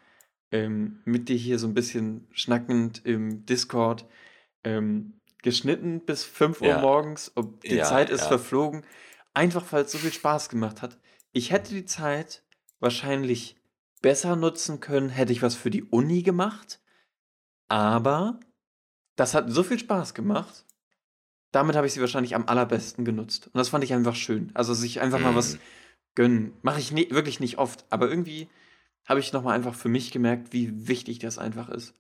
[0.50, 4.08] ähm, mit dir hier so ein bisschen schnackend im Discord
[4.64, 6.82] ähm, geschnitten bis 5 Uhr Ja.
[6.82, 7.30] morgens.
[7.30, 8.28] Und die Ja, Zeit ist ja.
[8.28, 8.86] verflogen.
[9.34, 10.98] Einfach weil es so viel Spaß gemacht hat.
[11.32, 12.44] Ich hätte die Zeit
[12.80, 13.56] wahrscheinlich
[14.02, 16.82] besser nutzen können, hätte ich was für die Uni gemacht.
[17.68, 18.40] Aber
[19.16, 20.66] das hat so viel Spaß gemacht.
[21.52, 23.48] Damit habe ich sie wahrscheinlich am allerbesten genutzt.
[23.48, 24.52] Und das fand ich einfach schön.
[24.54, 25.60] Also sich einfach mal was Mhm.
[26.16, 26.54] gönnen.
[26.62, 27.86] Mache ich nie, wirklich nicht oft.
[27.92, 28.50] Aber irgendwie
[29.08, 31.94] habe ich nochmal einfach für mich gemerkt, wie wichtig das einfach ist.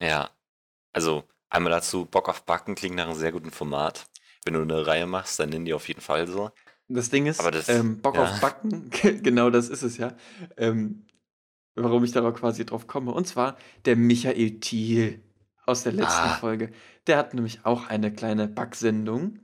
[0.00, 0.30] Ja.
[0.92, 4.06] Also, einmal dazu, Bock auf Backen klingt nach einem sehr guten Format.
[4.44, 6.50] Wenn du eine Reihe machst, dann nennen die auf jeden Fall so.
[6.88, 8.24] Das Ding ist, Aber das- ähm, Bock ja.
[8.24, 8.90] auf Backen,
[9.22, 10.16] genau das ist es ja.
[10.56, 11.06] Ähm,
[11.74, 13.12] warum ich darauf quasi drauf komme.
[13.12, 15.22] Und zwar der Michael Thiel
[15.66, 16.34] aus der letzten Ah.
[16.36, 16.72] Folge.
[17.06, 19.38] Der hat nämlich auch eine kleine Backsendung.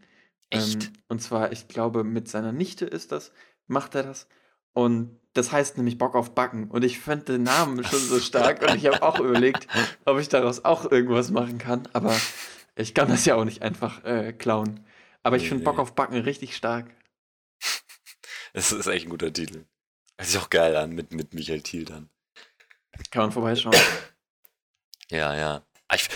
[0.50, 0.84] Echt?
[0.86, 3.32] Ähm, und zwar, ich glaube, mit seiner Nichte ist das,
[3.66, 4.26] macht er das.
[4.72, 6.68] Und das heißt nämlich Bock auf Backen.
[6.70, 9.66] Und ich fand den Namen schon so stark und ich habe auch überlegt,
[10.04, 11.88] ob ich daraus auch irgendwas machen kann.
[11.92, 12.16] Aber
[12.74, 14.84] ich kann das ja auch nicht einfach äh, klauen.
[15.22, 16.86] Aber ich finde Bock auf Backen richtig stark.
[18.52, 19.64] Das ist echt ein guter Titel.
[20.18, 22.08] Hört sich auch geil an mit, mit Michael Thiel dann.
[23.10, 23.76] Kann man vorbeischauen.
[25.10, 25.62] Ja, ja.
[25.88, 26.08] Ah, Ich,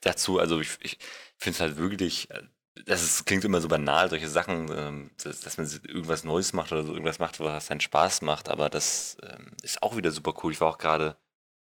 [0.00, 0.98] dazu, also ich, ich
[1.36, 2.42] finde es halt wirklich, äh,
[2.86, 6.72] das ist, klingt immer so banal, solche Sachen, ähm, dass, dass man irgendwas Neues macht
[6.72, 10.34] oder so irgendwas macht, was einen Spaß macht, aber das ähm, ist auch wieder super
[10.42, 10.52] cool.
[10.52, 11.16] Ich war auch gerade,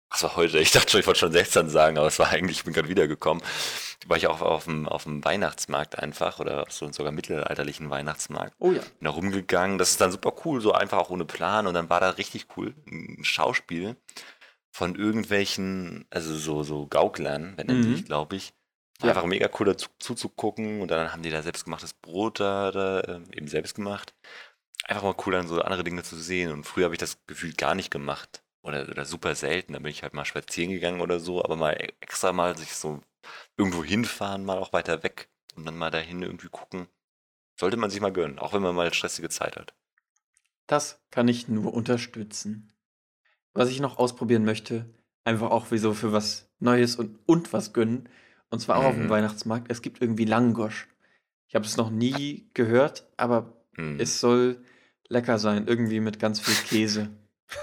[0.10, 2.58] ach, war heute, ich dachte schon, ich wollte schon 16 sagen, aber es war eigentlich,
[2.60, 3.44] ich bin gerade wiedergekommen.
[4.08, 8.56] War ich auch auf dem, auf dem Weihnachtsmarkt einfach oder so sogar mittelalterlichen Weihnachtsmarkt.
[8.60, 8.80] Oh ja.
[8.80, 9.78] bin da rumgegangen.
[9.78, 11.68] Das ist dann super cool, so einfach auch ohne Plan.
[11.68, 13.98] Und dann war da richtig cool ein Schauspiel
[14.72, 17.84] von irgendwelchen, also so, so Gauklern, wenn Mhm.
[17.96, 18.54] sich, glaube ich.
[19.00, 19.16] War Ja.
[19.16, 20.82] Einfach mega cool dazu zuzugucken.
[20.82, 24.14] Und dann haben die da selbstgemachtes Brot da, da ähm, eben selbst gemacht.
[24.86, 26.52] Einfach mal cool, dann so andere Dinge zu sehen.
[26.52, 28.44] Und früher habe ich das gefühlt gar nicht gemacht.
[28.62, 29.74] Oder, oder super selten.
[29.74, 31.44] Da bin ich halt mal spazieren gegangen oder so.
[31.44, 33.02] Aber mal e- extra mal sich so
[33.58, 35.30] irgendwo hinfahren, mal auch weiter weg.
[35.56, 36.88] Und dann mal dahin irgendwie gucken.
[37.60, 38.40] Sollte man sich mal gönnen.
[38.40, 39.74] Auch wenn man mal stressige Zeit hat.
[40.68, 42.72] Das kann ich nur unterstützen.
[43.54, 44.86] Was ich noch ausprobieren möchte,
[45.24, 48.08] einfach auch wie so für was Neues und, und was gönnen.
[48.50, 49.10] Und zwar auch auf dem Mhm.
[49.10, 49.72] Weihnachtsmarkt.
[49.72, 50.88] Es gibt irgendwie Langosch.
[51.48, 54.00] Ich habe es noch nie gehört, aber Hm.
[54.00, 54.64] es soll
[55.08, 55.68] lecker sein.
[55.68, 57.10] Irgendwie mit ganz viel Käse.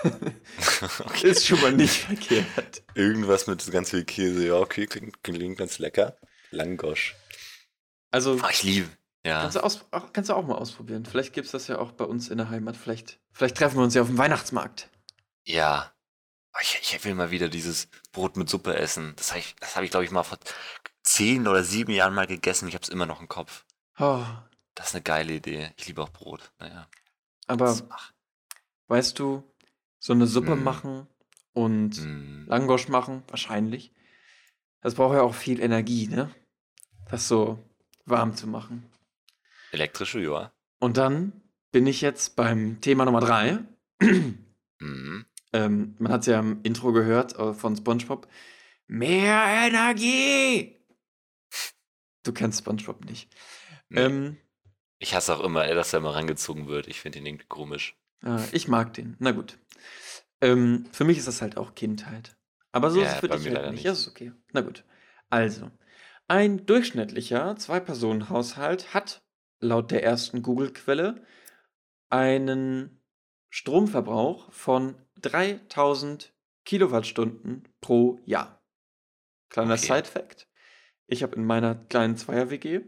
[0.03, 0.33] Okay.
[1.23, 2.83] Ist schon mal nicht verkehrt.
[2.95, 4.47] Irgendwas mit ganz viel Käse.
[4.47, 6.17] Ja, okay, klingt, klingt ganz lecker.
[6.51, 7.15] Langosch.
[8.11, 8.89] Also Ah, ich liebe.
[9.25, 9.41] Ja.
[9.43, 11.05] kannst du, aus, auch, kannst du auch mal ausprobieren.
[11.05, 12.77] Vielleicht gibt es das ja auch bei uns in der Heimat.
[12.77, 14.89] Vielleicht, vielleicht treffen wir uns ja auf dem Weihnachtsmarkt.
[15.45, 15.93] Ja.
[16.57, 19.13] Oh, Ich, ich will mal wieder dieses Brot mit Suppe essen.
[19.17, 20.39] Das habe ich, das hab ich glaube ich, mal vor
[21.03, 22.69] zehn oder sieben Jahren mal gegessen.
[22.69, 23.65] Ich habe es immer noch im Kopf.
[23.99, 24.25] Oh,
[24.75, 25.73] Das ist eine geile Idee.
[25.77, 26.53] Ich liebe auch Brot.
[26.59, 26.89] Naja.
[27.47, 27.85] aber Das-
[28.89, 29.43] weißt du,
[29.99, 30.63] so eine Suppe Mm.
[30.65, 31.07] machen
[31.53, 32.47] und mm.
[32.49, 33.93] Langosch machen, wahrscheinlich.
[34.81, 36.31] Das braucht ja auch viel Energie, ne?
[37.11, 37.59] Das so
[38.05, 38.89] warm zu machen.
[39.73, 40.53] Elektrische, ja.
[40.79, 41.33] Und dann
[41.73, 43.59] bin ich jetzt beim Thema Nummer drei.
[44.79, 45.27] Mhm.
[45.57, 48.29] Ähm, man hat es ja im Intro gehört äh, von SpongeBob.
[48.87, 50.77] Mehr Energie!
[52.23, 53.35] Du kennst SpongeBob nicht.
[53.89, 54.01] Nee.
[54.01, 54.37] Ähm,
[54.99, 56.89] Ich hasse auch immer, dass er mal rangezogen wird.
[56.89, 57.97] Ich finde ihn irgendwie komisch.
[58.25, 59.17] äh, ich mag den.
[59.19, 59.59] Na gut.
[60.41, 62.37] Ähm, für mich ist das halt auch Kindheit.
[62.73, 63.77] Aber so ist Ja, es für dich halt leider nicht.
[63.79, 63.85] nicht.
[63.85, 64.33] Ja, ist okay.
[64.53, 64.85] Na gut.
[65.31, 65.71] Also,
[66.29, 69.23] ein durchschnittlicher Zwei-Personen-Haushalt hat
[69.61, 71.25] laut der ersten Google-Quelle
[72.11, 73.01] einen
[73.51, 76.33] Stromverbrauch von 3000
[76.65, 78.63] Kilowattstunden pro Jahr.
[79.51, 79.87] Kleiner Okay.
[79.87, 80.49] Side-Fact:
[81.07, 82.81] Ich habe in meiner kleinen Zweier-WG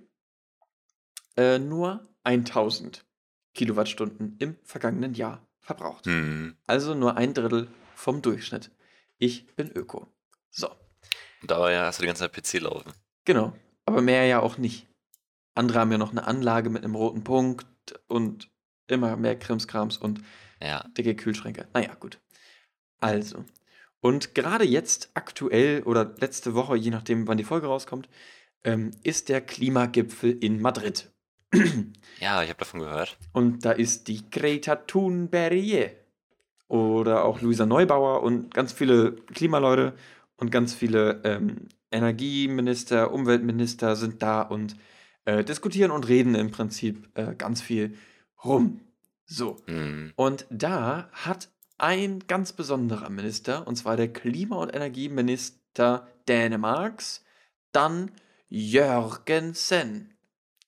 [1.36, 3.06] äh, nur 1000
[3.54, 6.06] Kilowattstunden im vergangenen Jahr verbraucht.
[6.06, 6.56] Hm.
[6.66, 8.70] Also nur ein Drittel vom Durchschnitt.
[9.18, 10.06] Ich bin Öko.
[10.50, 10.68] So,
[11.42, 12.92] Und dabei hast du die ganze Zeit PC laufen.
[13.24, 13.52] genau.
[13.84, 14.86] Aber mehr ja auch nicht.
[15.54, 17.66] Andere haben ja noch eine Anlage mit einem roten Punkt
[18.06, 18.50] und
[18.86, 20.22] immer mehr Krimskrams und
[20.62, 20.84] Ja.
[20.96, 21.68] dicke Kühlschränke.
[21.74, 22.18] Naja, gut.
[23.00, 23.44] Also.
[24.00, 28.08] Und gerade jetzt, aktuell oder letzte Woche, je nachdem, wann die Folge rauskommt,
[28.64, 31.10] ähm, ist der Klimagipfel in Madrid.
[32.20, 33.16] Ja, ich habe davon gehört.
[33.32, 35.92] Und da ist die Greta Thunberg
[36.66, 39.94] oder auch Luisa Neubauer und ganz viele Klimaleute
[40.36, 44.76] und ganz viele ähm, Energieminister, Umweltminister sind da und
[45.24, 47.96] äh, diskutieren und reden im Prinzip äh, ganz viel
[48.44, 48.80] rum.
[49.28, 49.56] So.
[49.66, 50.12] Hm.
[50.16, 57.24] Und da hat ein ganz besonderer Minister, und zwar der Klima- und Energieminister Dänemarks,
[57.70, 58.10] dann
[58.48, 60.14] Jörgensen,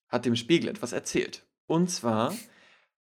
[0.09, 1.47] hat dem Spiegel etwas erzählt.
[1.67, 2.35] Und zwar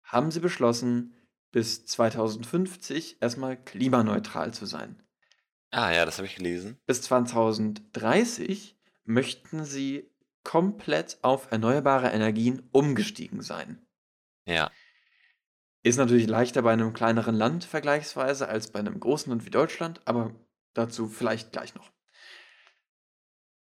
[0.04, 1.14] haben sie beschlossen,
[1.52, 5.04] bis 2050 erstmal klimaneutral zu sein.
[5.70, 6.78] Ah ja, das habe ich gelesen.
[6.88, 10.10] Bis 2030 möchten sie
[10.44, 13.86] komplett auf erneuerbare Energien umgestiegen sein.
[14.46, 14.72] Ja.
[15.84, 20.02] Ist natürlich leichter bei einem kleineren Land vergleichsweise als bei einem großen Land wie Deutschland,
[20.06, 20.34] aber
[20.74, 21.92] dazu vielleicht gleich noch.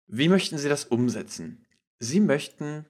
[0.07, 1.65] Wie möchten Sie das umsetzen?
[1.99, 2.85] Sie möchten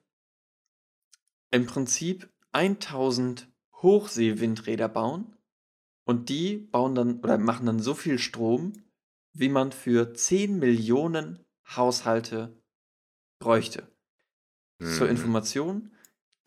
[1.52, 3.48] im Prinzip 1000
[3.82, 5.38] Hochseewindräder bauen
[6.06, 8.74] und die bauen dann oder machen dann so viel Strom,
[9.34, 12.60] wie man für 10 Millionen Haushalte
[13.39, 13.88] bräuchte.
[14.80, 15.12] Zur Mhm.
[15.12, 15.92] Information,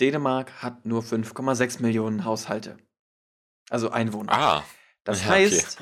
[0.03, 2.77] Dänemark hat nur 5,6 Millionen Haushalte.
[3.71, 4.33] Also Einwohner.
[4.33, 4.65] Ah.
[5.05, 5.51] das ja, okay.
[5.51, 5.79] heißt,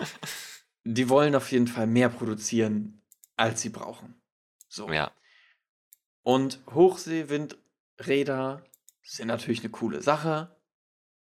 [0.85, 3.03] die wollen auf jeden Fall mehr produzieren,
[3.37, 4.21] als sie brauchen.
[4.69, 4.91] So.
[4.91, 5.11] Ja.
[6.23, 8.63] Und Hochseewindräder
[9.03, 10.55] sind natürlich eine coole Sache,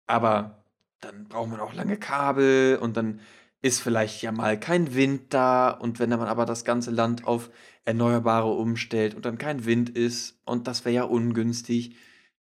[0.07, 0.65] aber
[1.01, 3.21] dann braucht man auch lange Kabel und dann
[3.61, 7.51] ist vielleicht ja mal kein Wind da und wenn man aber das ganze Land auf
[7.85, 11.97] Erneuerbare umstellt und dann kein Wind ist und das wäre ja ungünstig.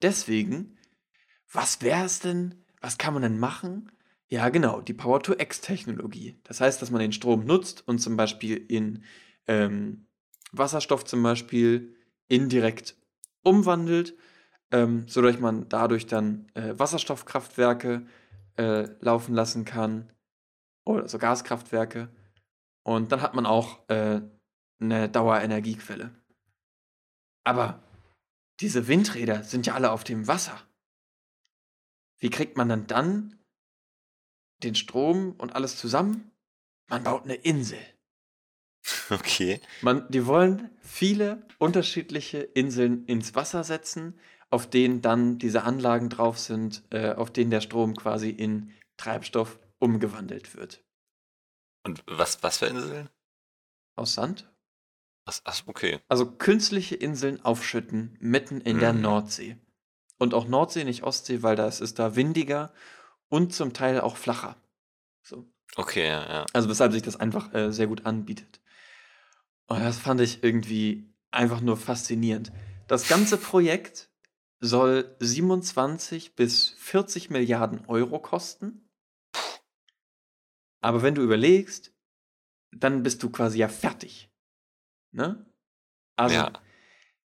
[0.02, 0.78] Deswegen,
[1.52, 2.64] was wäre es denn?
[2.80, 3.90] Was kann man denn machen?
[4.28, 6.38] Ja, genau, die Power-to-X-Technologie.
[6.44, 9.04] Das heißt, dass man den Strom nutzt und zum Beispiel in
[9.46, 10.06] ähm,
[10.52, 11.96] Wasserstoff zum Beispiel
[12.28, 12.96] indirekt
[13.42, 14.14] umwandelt,
[14.70, 18.06] ähm, sodass man dadurch dann äh, Wasserstoffkraftwerke
[18.56, 20.12] äh, laufen lassen kann
[20.84, 22.10] oder so Gaskraftwerke.
[22.82, 24.20] Und dann hat man auch äh,
[24.80, 26.10] eine Dauerenergiequelle.
[27.44, 27.82] Aber
[28.60, 30.60] diese Windräder sind ja alle auf dem Wasser.
[32.18, 33.38] Wie kriegt man dann dann
[34.62, 36.32] den Strom und alles zusammen?
[36.88, 37.78] Man baut eine Insel.
[39.10, 39.60] Okay.
[39.82, 44.18] Man, die wollen viele unterschiedliche Inseln ins Wasser setzen,
[44.50, 49.58] auf denen dann diese Anlagen drauf sind, äh, auf denen der Strom quasi in Treibstoff
[49.78, 50.84] umgewandelt wird.
[51.84, 53.08] Und was, was für Inseln?
[53.96, 54.50] Aus Sand?
[55.28, 56.00] Ach, ach, okay.
[56.08, 59.02] Also künstliche Inseln aufschütten mitten in der Mhm.
[59.02, 59.58] Nordsee.
[60.16, 62.72] Und auch Nordsee, nicht Ostsee, weil da ist da windiger
[63.28, 64.56] und zum Teil auch flacher.
[65.22, 65.46] So.
[65.76, 66.46] Okay, ja, ja.
[66.54, 68.60] Also weshalb sich das einfach äh, sehr gut anbietet.
[69.66, 72.50] Und das fand ich irgendwie einfach nur faszinierend.
[72.86, 74.08] Das ganze Projekt
[74.60, 78.88] soll 27 bis 40 Milliarden Euro kosten.
[80.80, 81.92] Aber wenn du überlegst,
[82.72, 84.30] dann bist du quasi ja fertig.
[85.12, 85.44] Ne?
[86.16, 86.52] Also, Ja.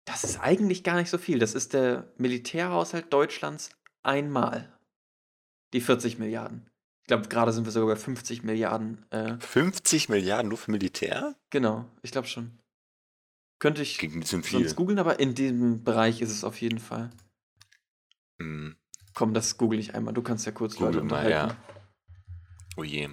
[0.05, 1.39] das ist eigentlich gar nicht so viel.
[1.39, 3.69] Das ist der Militärhaushalt Deutschlands
[4.03, 4.71] einmal.
[5.73, 6.69] Die 40 Milliarden.
[7.01, 9.05] Ich glaube, gerade sind wir sogar bei 50 Milliarden.
[9.11, 11.36] Äh, 50 Milliarden nur für Militär?
[11.49, 12.57] genau, ich glaube schon.
[13.59, 14.23] Könnte ich viel.
[14.23, 17.09] sonst googeln, aber in diesem Bereich ist es auf jeden Fall.
[18.39, 18.76] Hm.
[19.13, 20.13] Komm, das google ich einmal.
[20.13, 21.57] Du kannst ja kurz Leute Google mal, unterhalten.
[22.76, 23.09] Oh je.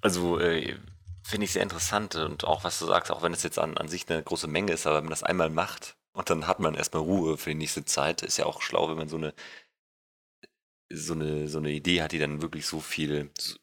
[0.00, 0.76] Also, äh,
[1.22, 3.88] finde ich sehr interessant und auch, was du sagst, auch wenn es jetzt an, an
[3.88, 6.74] sich eine große Menge ist, aber wenn man das einmal macht und dann hat man
[6.74, 9.34] erstmal Ruhe für die nächste Zeit, ist ja auch schlau, wenn man so eine,
[10.92, 13.58] so eine, so eine Idee hat, die dann wirklich so viel, so,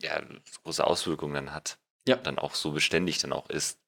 [0.00, 1.78] ja, so große Auswirkungen dann hat.
[2.06, 2.16] Ja.
[2.16, 3.80] Dann auch so beständig dann auch ist.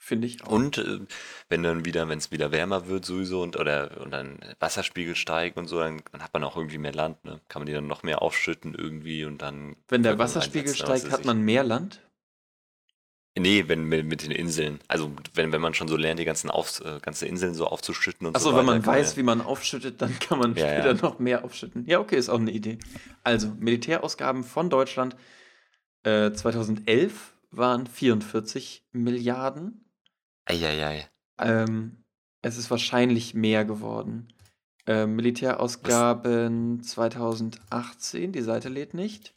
[0.00, 0.48] Finde ich auch.
[0.48, 1.00] Und äh,
[1.48, 5.58] wenn dann wieder, wenn es wieder wärmer wird sowieso und oder und dann Wasserspiegel steigt
[5.58, 7.40] und so, dann, dann hat man auch irgendwie mehr Land, ne?
[7.48, 9.76] Kann man die dann noch mehr aufschütten irgendwie und dann.
[9.88, 12.00] Wenn der Wasserspiegel steigt, hat man mehr Land.
[13.38, 14.80] Nee, wenn mit, mit den Inseln.
[14.88, 18.26] Also wenn, wenn man schon so lernt, die ganzen auf, äh, ganze Inseln so aufzuschütten
[18.26, 21.02] und Achso, so wenn man weiß, wie man aufschüttet, dann kann man Ja, später ja.
[21.02, 21.84] noch mehr aufschütten.
[21.86, 22.78] Ja, okay, ist auch eine Idee.
[23.24, 25.16] Also, Militärausgaben von Deutschland
[26.04, 29.84] äh, 2011 waren 44 Milliarden.
[30.48, 31.08] Eieiei.
[31.38, 32.04] Ähm,
[32.42, 34.28] es ist wahrscheinlich mehr geworden.
[34.86, 39.34] Äh, Militärausgaben 2018, die Seite lädt nicht.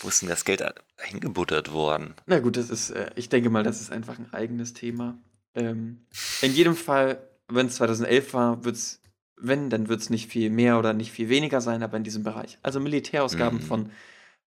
[0.00, 0.62] Wo ist denn das Geld
[0.98, 2.14] hingebuttert worden?
[2.26, 5.18] Na gut, das ist, äh, ich denke mal, das ist einfach ein eigenes Thema.
[5.54, 6.06] Ähm,
[6.40, 9.00] in jedem Fall, wenn es 2011 war, wird's,
[9.36, 12.22] wenn, dann wird es nicht viel mehr oder nicht viel weniger sein, aber in diesem
[12.22, 12.58] Bereich.
[12.62, 13.62] Also Militärausgaben Mhm.
[13.64, 13.92] von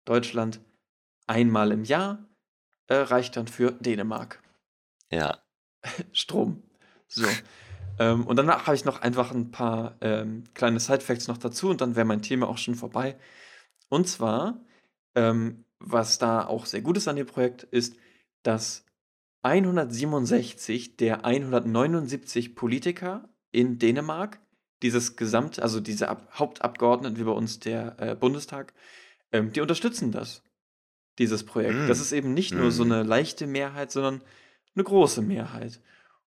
[0.05, 0.61] Deutschland
[1.27, 2.19] einmal im Jahr
[2.89, 4.43] äh, reicht dann für Dänemark.
[5.11, 5.39] Ja.
[6.13, 6.63] Strom.
[7.09, 7.27] So.
[7.99, 11.81] ähm, und danach habe ich noch einfach ein paar ähm, kleine Side-Facts noch dazu und
[11.81, 13.17] dann wäre mein Thema auch schon vorbei.
[13.89, 14.65] Und zwar,
[15.15, 17.97] ähm, was da auch sehr gut ist an dem Projekt, ist,
[18.43, 18.85] dass
[19.43, 24.41] 167 der 179 Politiker in Dänemark
[24.83, 28.73] dieses Gesamt, also diese Ab Hauptabgeordneten wie bei uns der äh, Bundestag,
[29.33, 30.43] ähm, die unterstützen das,
[31.19, 31.75] dieses Projekt.
[31.75, 31.89] Mm.
[31.89, 32.93] Das ist eben nicht nur so Mm.
[32.93, 34.23] eine leichte Mehrheit, sondern
[34.75, 35.81] eine große Mehrheit.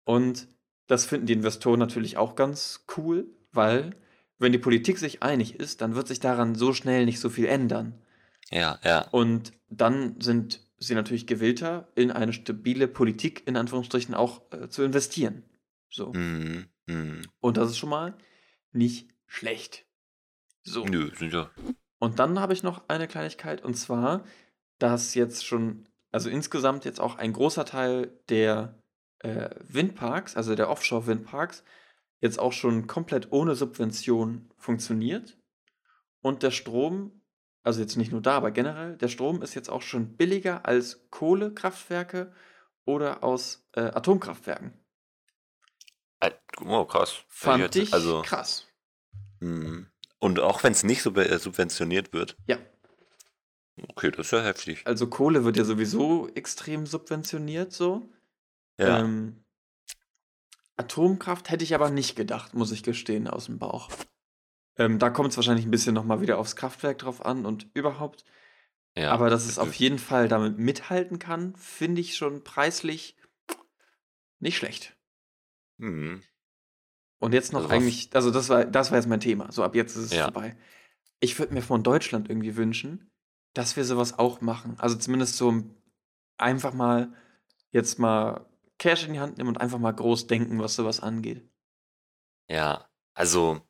[0.04, 0.48] Und
[0.86, 3.96] das finden die Investoren natürlich auch ganz cool, weil
[4.38, 7.46] wenn die Politik sich einig ist, dann wird sich daran so schnell nicht so viel
[7.46, 8.02] ändern.
[8.50, 9.08] Ja, ja.
[9.10, 14.82] Und dann sind sie natürlich gewillter, in eine stabile Politik in Anführungsstrichen auch äh, zu
[14.82, 15.44] investieren.
[15.90, 16.12] So.
[16.12, 16.66] Mhm.
[16.86, 17.22] Mhm.
[17.40, 18.16] Und das ist schon mal
[18.72, 19.86] nicht schlecht.
[20.62, 20.84] So.
[20.84, 21.50] Nö, sind ja.
[21.98, 24.24] Und dann habe ich noch eine Kleinigkeit und zwar,
[24.78, 28.78] dass jetzt schon, also insgesamt jetzt auch ein großer Teil der
[29.18, 31.64] äh, Windparks, also der Offshore-Windparks,
[32.20, 35.36] jetzt auch schon komplett ohne Subvention funktioniert.
[36.22, 37.20] Und der Strom,
[37.64, 41.10] also jetzt nicht nur da, aber generell, der Strom ist jetzt auch schon billiger als
[41.10, 42.32] Kohlekraftwerke
[42.86, 44.72] oder aus äh, Atomkraftwerken.
[46.64, 47.24] Oh, krass.
[47.28, 48.66] Fand hätte- ich Also, krass.
[49.40, 49.88] mhm.
[50.20, 52.36] Und auch wenn es nicht so äh, subventioniert wird.
[52.46, 52.56] Ja.
[53.88, 54.86] Okay, das ist ja heftig.
[54.86, 58.08] Also Kohle wird ja sowieso extrem subventioniert so.
[58.78, 59.00] Ja.
[59.00, 59.44] Ähm,
[60.76, 63.90] Atomkraft hätte ich aber nicht gedacht, muss ich gestehen, aus dem Bauch.
[64.76, 68.24] Ähm, da kommt es wahrscheinlich ein bisschen nochmal wieder aufs Kraftwerk drauf an und überhaupt.
[68.96, 69.10] ja.
[69.12, 73.16] Aber dass es auf jeden Fall damit mithalten kann, finde ich schon preislich
[74.40, 74.96] nicht schlecht.
[75.78, 76.22] Mhm.
[77.20, 79.50] Und jetzt noch Also eigentlich, also das war, das war jetzt mein Thema.
[79.52, 80.24] So, ab jetzt ist es Ja.
[80.24, 80.56] vorbei.
[81.20, 83.10] Ich würde mir von Deutschland irgendwie wünschen,
[83.54, 84.76] dass wir sowas auch machen.
[84.78, 85.64] Also zumindest so
[86.38, 87.12] einfach mal
[87.72, 88.46] jetzt mal
[88.78, 91.48] Cash in die Hand nehmen und einfach mal groß denken, was sowas angeht.
[92.48, 93.60] Ja, also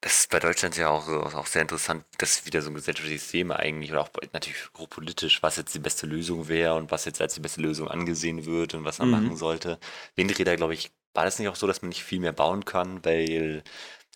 [0.00, 2.74] das ist bei Deutschland ja auch, so, auch sehr interessant, das ist wieder so ein
[2.74, 7.04] gesellschaftliches Thema eigentlich oder auch natürlich hochpolitisch, was jetzt die beste Lösung wäre und was
[7.04, 9.10] jetzt als die beste Lösung angesehen wird und was man Mhm.
[9.10, 9.78] machen sollte.
[10.16, 13.04] Windräder, glaube ich, war das nicht auch so, dass man nicht viel mehr bauen kann,
[13.04, 13.62] weil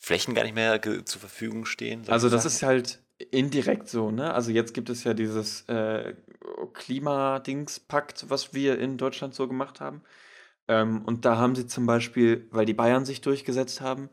[0.01, 2.05] Flächen gar nicht mehr zur Verfügung stehen?
[2.09, 2.53] Also das Sachen?
[2.55, 4.33] ist halt indirekt so, ne?
[4.35, 6.15] Also jetzt gibt es ja dieses äh,
[6.75, 10.03] Klimadingspakt, was wir in Deutschland so gemacht haben.
[10.69, 14.11] Ähm, und da haben sie zum Beispiel, weil die Bayern sich durchgesetzt haben,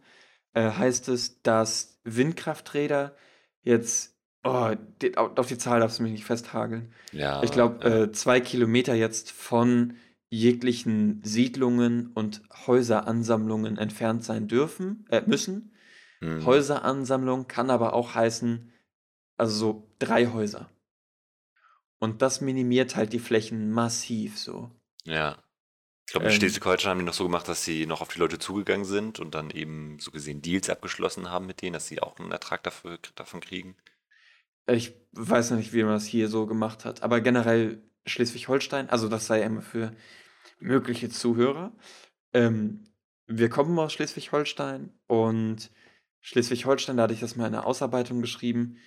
[0.54, 3.16] äh, heißt es, dass Windkrafträder
[3.62, 6.94] jetzt, oh, die, auf die Zahl darfst du mich nicht festhageln.
[7.12, 9.96] ja, Ich glaube, äh, zwei Kilometer jetzt von
[10.30, 15.74] jeglichen Siedlungen und Häuseransammlungen entfernt sein dürfen, äh, müssen.
[16.22, 16.46] Mhm.
[16.46, 18.73] Häuseransammlung kann aber auch heißen,
[19.38, 20.70] also so drei Häuser.
[22.00, 24.72] Und das minimiert halt die Flächen massiv so.
[25.06, 25.42] Ja.
[26.06, 28.20] Ich glaube, in Ähm, Schleswig-Holstein haben die noch so gemacht, dass sie noch auf die
[28.20, 32.02] Leute zugegangen sind und dann eben so gesehen Deals abgeschlossen haben mit denen, dass sie
[32.02, 33.78] auch einen Ertrag dafür, davon kriegen.
[34.68, 39.10] Ich weiß noch nicht, wie man das hier so gemacht hat, aber generell Schleswig-Holstein, also
[39.10, 39.96] das sei immer für
[40.60, 41.74] mögliche Zuhörer.
[42.34, 42.84] Ähm,
[43.28, 45.72] wir kommen aus Schleswig-Holstein und
[46.22, 48.78] Schleswig-Holstein, da hatte ich das mal in der Ausarbeitung geschrieben,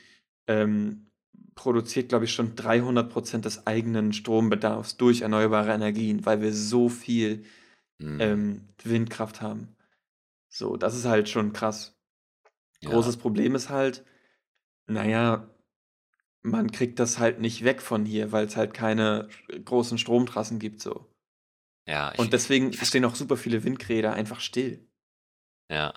[0.48, 1.06] ähm,
[1.54, 6.88] produziert, glaube ich, schon 300 Prozent des eigenen Strombedarfs durch erneuerbare Energien, weil wir so
[6.88, 7.44] viel
[8.00, 9.76] Hm, ähm, Windkraft haben.
[10.50, 11.96] So, das ist halt schon krass.
[12.80, 14.04] ja, Großes Problem ist halt,
[14.88, 15.48] naja,
[16.42, 19.28] man kriegt das halt nicht weg von hier, weil es halt keine
[19.64, 21.06] großen Stromtrassen gibt so.
[21.86, 24.86] ja, ich, Und deswegen ich stehen auch super viele Windräder einfach still.
[25.68, 25.92] ja.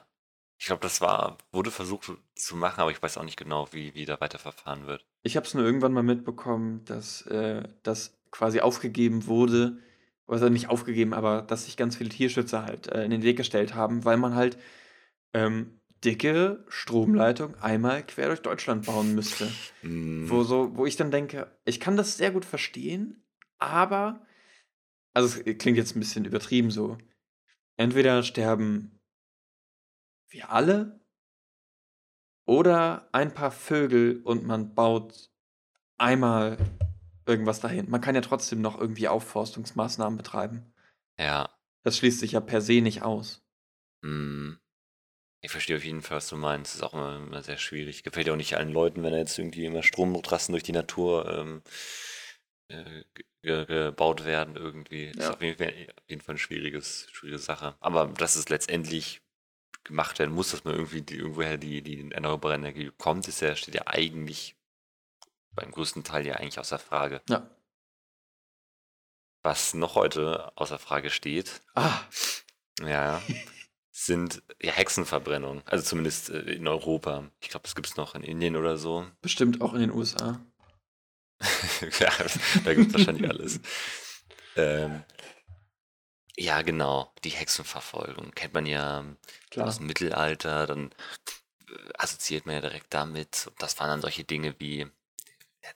[0.60, 3.96] Ich glaube, das war, wurde versucht zu machen, aber ich weiß auch nicht genau, wie,
[3.96, 5.06] wie da weiterverfahren wird.
[5.24, 9.80] Ich habe es nur irgendwann mal mitbekommen, dass äh, das quasi aufgegeben wurde,
[10.28, 13.74] also nicht aufgegeben, aber dass sich ganz viele Tierschützer halt äh, in den Weg gestellt
[13.74, 14.58] haben, weil man halt
[15.34, 19.50] ähm, dicke Stromleitung einmal quer durch Deutschland bauen müsste.
[19.82, 23.24] Hm, Wo, so, wo ich dann denke, ich kann das sehr gut verstehen,
[23.60, 24.26] aber,
[25.14, 26.98] also es klingt jetzt ein bisschen übertrieben so.
[27.78, 28.99] Entweder sterben
[30.32, 31.00] wir alle
[32.46, 35.30] oder ein paar Vögel und man baut
[35.98, 36.58] einmal
[37.28, 37.90] irgendwas dahin.
[37.90, 40.74] Man kann ja trotzdem noch irgendwie Aufforstungsmaßnahmen betreiben.
[41.18, 41.50] ja,
[41.84, 43.44] Das schließt sich ja per se nicht aus.
[44.04, 44.58] hm.
[45.42, 46.76] Ich verstehe auf jeden Fall, was du meinst.
[46.76, 48.04] ist auch immer, immer sehr schwierig.
[48.04, 51.30] Gefällt ja auch nicht allen Leuten, wenn da jetzt irgendwie immer Stromtrassen durch die Natur
[51.30, 51.62] ähm,
[52.68, 53.04] äh,
[53.42, 55.06] ge gebaut werden irgendwie.
[55.06, 55.34] Ist Ja.
[55.34, 57.76] auf jeden Fall, auf jeden Fall eine schwieriges, schwierige Sache.
[57.80, 59.22] Aber dass es letztendlich
[59.84, 63.56] gemacht werden muss, dass man irgendwie die, irgendwoher die, die erneuerbare Energie bekommt, ist ja,
[63.56, 64.56] steht ja eigentlich
[65.52, 67.22] beim größten Teil ja eigentlich außer Frage.
[67.30, 67.50] Ja.
[69.42, 72.02] Was noch heute außer Frage steht, Ah,
[72.82, 73.22] ja,
[73.92, 75.64] sind ja Hexenverbrennungen.
[75.66, 77.30] Also zumindest äh, in Europa.
[77.42, 79.06] Ich glaube, das gibt es noch in Indien oder so.
[79.22, 80.40] bestimmt auch in den USA.
[82.00, 82.12] ja,
[82.66, 83.60] da gibt es wahrscheinlich alles.
[84.56, 85.04] Ähm,
[86.40, 87.14] ja, genau.
[87.24, 89.04] Die Hexenverfolgung kennt man ja
[89.52, 89.68] Klar.
[89.68, 90.68] aus dem Mittelalter.
[90.68, 90.92] Dann
[91.70, 93.48] äh, assoziiert man ja direkt damit.
[93.48, 94.88] Und Das waren dann solche Dinge wie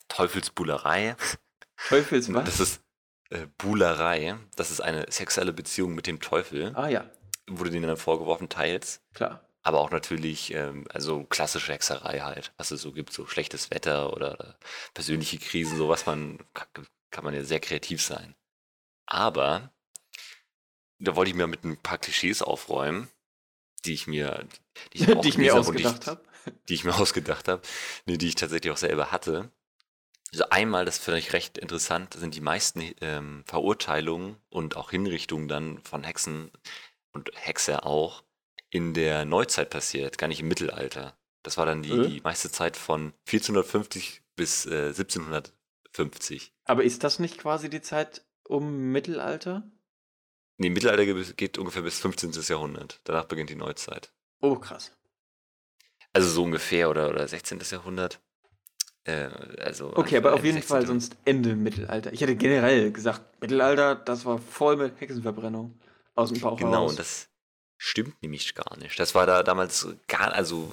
[0.08, 1.16] Teufelsbuhlerei.
[1.90, 2.82] Teufels Das ist
[3.30, 4.38] äh, Buhlerei.
[4.56, 6.72] Das ist eine sexuelle Beziehung mit dem Teufel.
[6.76, 7.10] Ah ja,
[7.50, 9.02] Wurde denen dann vorgeworfen, teils.
[9.14, 9.50] klar.
[9.66, 14.12] Aber auch natürlich, ähm, also klassische Hexerei halt, was es so gibt, so schlechtes Wetter
[14.14, 14.60] oder, oder
[14.94, 16.68] persönliche Krisen, sowas man, kann,
[17.12, 18.36] kann man ja sehr kreativ sein.
[19.06, 19.73] Aber
[21.04, 23.10] da wollte ich mir mit ein paar Klischees aufräumen,
[23.86, 24.48] die ich mir,
[24.94, 26.22] die ich, Die ich mir ausgedacht habe.
[26.70, 27.62] die ich mir ausgedacht habe,
[28.06, 29.52] nee, die ich tatsächlich auch selber hatte.
[30.32, 35.48] Also einmal, das finde ich recht interessant, sind die meisten ähm, Verurteilungen und auch Hinrichtungen
[35.48, 36.52] dann von Hexen
[37.12, 38.24] und Hexer auch
[38.72, 41.16] in der Neuzeit passiert, gar nicht im Mittelalter.
[41.44, 42.08] Das war dann die, Äh?
[42.08, 46.54] die meiste Zeit von 1450 bis äh, 1750.
[46.66, 49.70] Aber ist das nicht quasi die Zeit um Mittelalter?
[50.58, 52.32] Nee, Mittelalter ge- geht ungefähr bis 15.
[52.48, 53.00] Jahrhundert.
[53.04, 54.12] Danach beginnt die Neuzeit.
[54.42, 54.92] Oh, krass.
[56.14, 57.60] Also so ungefähr oder, oder 16.
[57.72, 58.20] Jahrhundert.
[59.06, 59.30] Äh,
[59.60, 60.88] also Okay, aber auf jeden Fall 16..
[60.88, 62.14] sonst Ende Mittelalter.
[62.14, 65.80] Ich hätte generell gesagt, Mittelalter, das war voll mit Hexenverbrennung.
[66.16, 67.30] Aus dem Bauch Genau, und das
[67.78, 68.98] stimmt nämlich gar nicht.
[69.00, 70.72] Das war da damals gar, also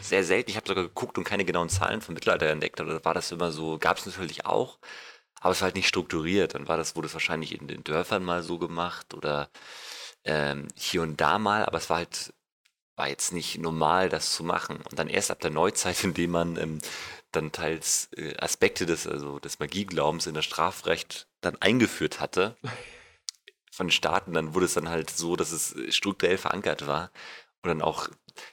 [0.00, 0.50] sehr selten.
[0.50, 2.80] Ich habe sogar geguckt und keine genauen Zahlen vom Mittelalter entdeckt.
[2.80, 4.78] Oder war das immer so, gab es natürlich auch,
[5.40, 6.54] aber es war halt nicht strukturiert.
[6.54, 9.50] Dann war das, wurde es wahrscheinlich in den Dörfern mal so gemacht oder
[10.24, 12.34] ähm, hier und da mal, aber es war halt,
[12.96, 14.78] war jetzt nicht normal, das zu machen.
[14.90, 16.78] Und dann erst ab der Neuzeit, indem man ähm,
[17.32, 22.56] dann teils äh, Aspekte des, also des Magieglaubens in das Strafrecht dann eingeführt hatte,
[23.70, 27.10] von den Staaten, dann wurde es dann halt so, dass es strukturell verankert war
[27.62, 28.08] und dann auch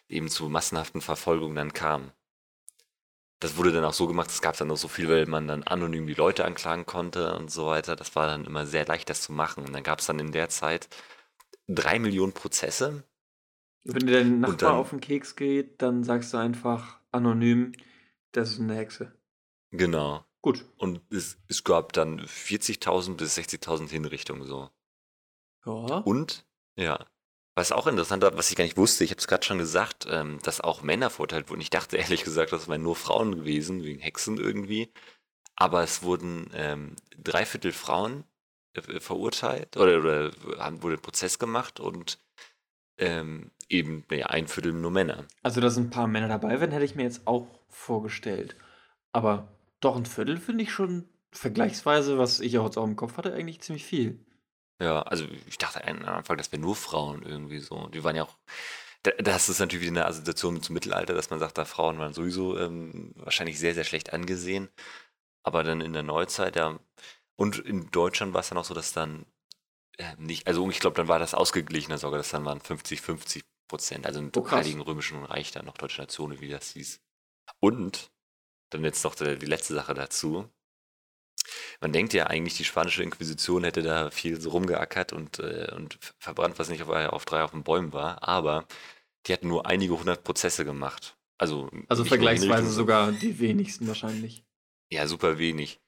[0.07, 2.11] eben zu massenhaften Verfolgungen dann kam.
[3.39, 5.63] Das wurde dann auch so gemacht, es gab dann auch so viel, weil man dann
[5.63, 7.95] anonym die Leute anklagen konnte und so weiter.
[7.95, 9.63] Das war dann immer sehr leicht, das zu machen.
[9.63, 10.89] Und dann gab es dann in der Zeit
[11.67, 13.03] drei Millionen Prozesse.
[13.83, 17.73] Wenn dir dein Nachbar dann- auf den Keks geht, dann sagst du einfach anonym,
[18.31, 19.13] das ist eine Hexe.
[19.71, 20.25] Genau.
[20.41, 20.65] Gut.
[20.77, 24.69] Und es, es gab dann 40.000 bis 60.000 Hinrichtungen so.
[25.65, 25.97] Ja.
[25.99, 27.05] Und, ja,
[27.57, 30.05] was auch interessant war, was ich gar nicht wusste, ich habe es gerade schon gesagt,
[30.09, 31.61] ähm, dass auch Männer verurteilt wurden.
[31.61, 34.93] Ich dachte ehrlich gesagt, das wären nur Frauen gewesen, wegen Hexen irgendwie.
[35.55, 38.25] Aber es wurden ähm, drei Viertel Frauen
[38.73, 42.19] äh, verurteilt oder, oder haben, wurde ein Prozess gemacht und
[42.99, 45.25] ähm, eben ja, ein Viertel nur Männer.
[45.41, 48.55] Also, dass ein paar Männer dabei wären, hätte ich mir jetzt auch vorgestellt.
[49.13, 49.47] Aber
[49.79, 53.33] doch ein Viertel finde ich schon vergleichsweise, was ich auch jetzt auch im Kopf hatte,
[53.33, 54.19] eigentlich ziemlich viel.
[54.81, 57.87] Ja, also ich dachte am Anfang, das wären nur Frauen irgendwie so.
[57.87, 58.35] Die waren ja auch
[59.03, 62.13] Da, das ist natürlich wieder eine Assoziation zum Mittelalter, dass man sagt, da Frauen waren
[62.13, 64.69] sowieso ähm, wahrscheinlich sehr, sehr schlecht angesehen.
[65.43, 66.79] Aber dann in der Neuzeit, ja.
[67.37, 69.25] Und in Deutschland war es dann auch so, dass dann
[69.97, 73.43] äh, nicht, also ich glaube, dann war das ausgeglichener sogar, dass dann waren 50, 50
[73.69, 74.49] Prozent, also im Oh.
[74.51, 77.01] Heiligen Römischen Reich dann noch Deutsche Nation, wie das hieß.
[77.61, 78.11] Und
[78.71, 80.49] dann jetzt noch die letzte Sache dazu.
[81.81, 85.97] Man denkt ja eigentlich, die spanische Inquisition hätte da viel so rumgeackert und, äh, und
[86.19, 88.67] verbrannt, was nicht auf, auf drei auf den Bäumen war, aber
[89.27, 91.17] die hatten nur einige hundert Prozesse gemacht.
[91.37, 94.43] Also, Also vergleichsweise sogar die wenigsten wahrscheinlich.
[94.91, 95.79] ja, super wenig.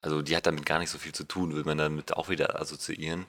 [0.00, 2.60] Also die hat damit gar nicht so viel zu tun, will man damit auch wieder
[2.60, 3.26] assoziieren.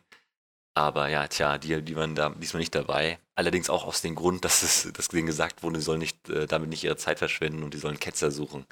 [0.75, 3.19] Aber ja, tja, die, die waren da diesmal nicht dabei.
[3.35, 6.47] Allerdings auch aus dem Grund, dass es, dass denen gesagt wurde, sie sollen nicht, äh,
[6.47, 8.65] damit nicht ihre Zeit verschwenden und die sollen Ketzer suchen.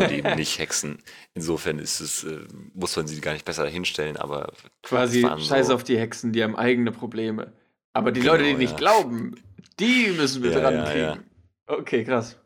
[0.00, 1.02] Und eben nicht Hexen.
[1.34, 4.52] Insofern ist es, äh, muss man sie gar nicht besser hinstellen, aber
[4.82, 7.52] Quasi scheiß so- auf die Hexen, die haben eigene Probleme.
[7.92, 8.76] Aber die Genau, Leute, die nicht ja.
[8.76, 9.34] glauben,
[9.80, 10.98] die müssen wir Ja, dran kriegen.
[11.00, 11.18] ja.
[11.66, 12.36] Okay, krass.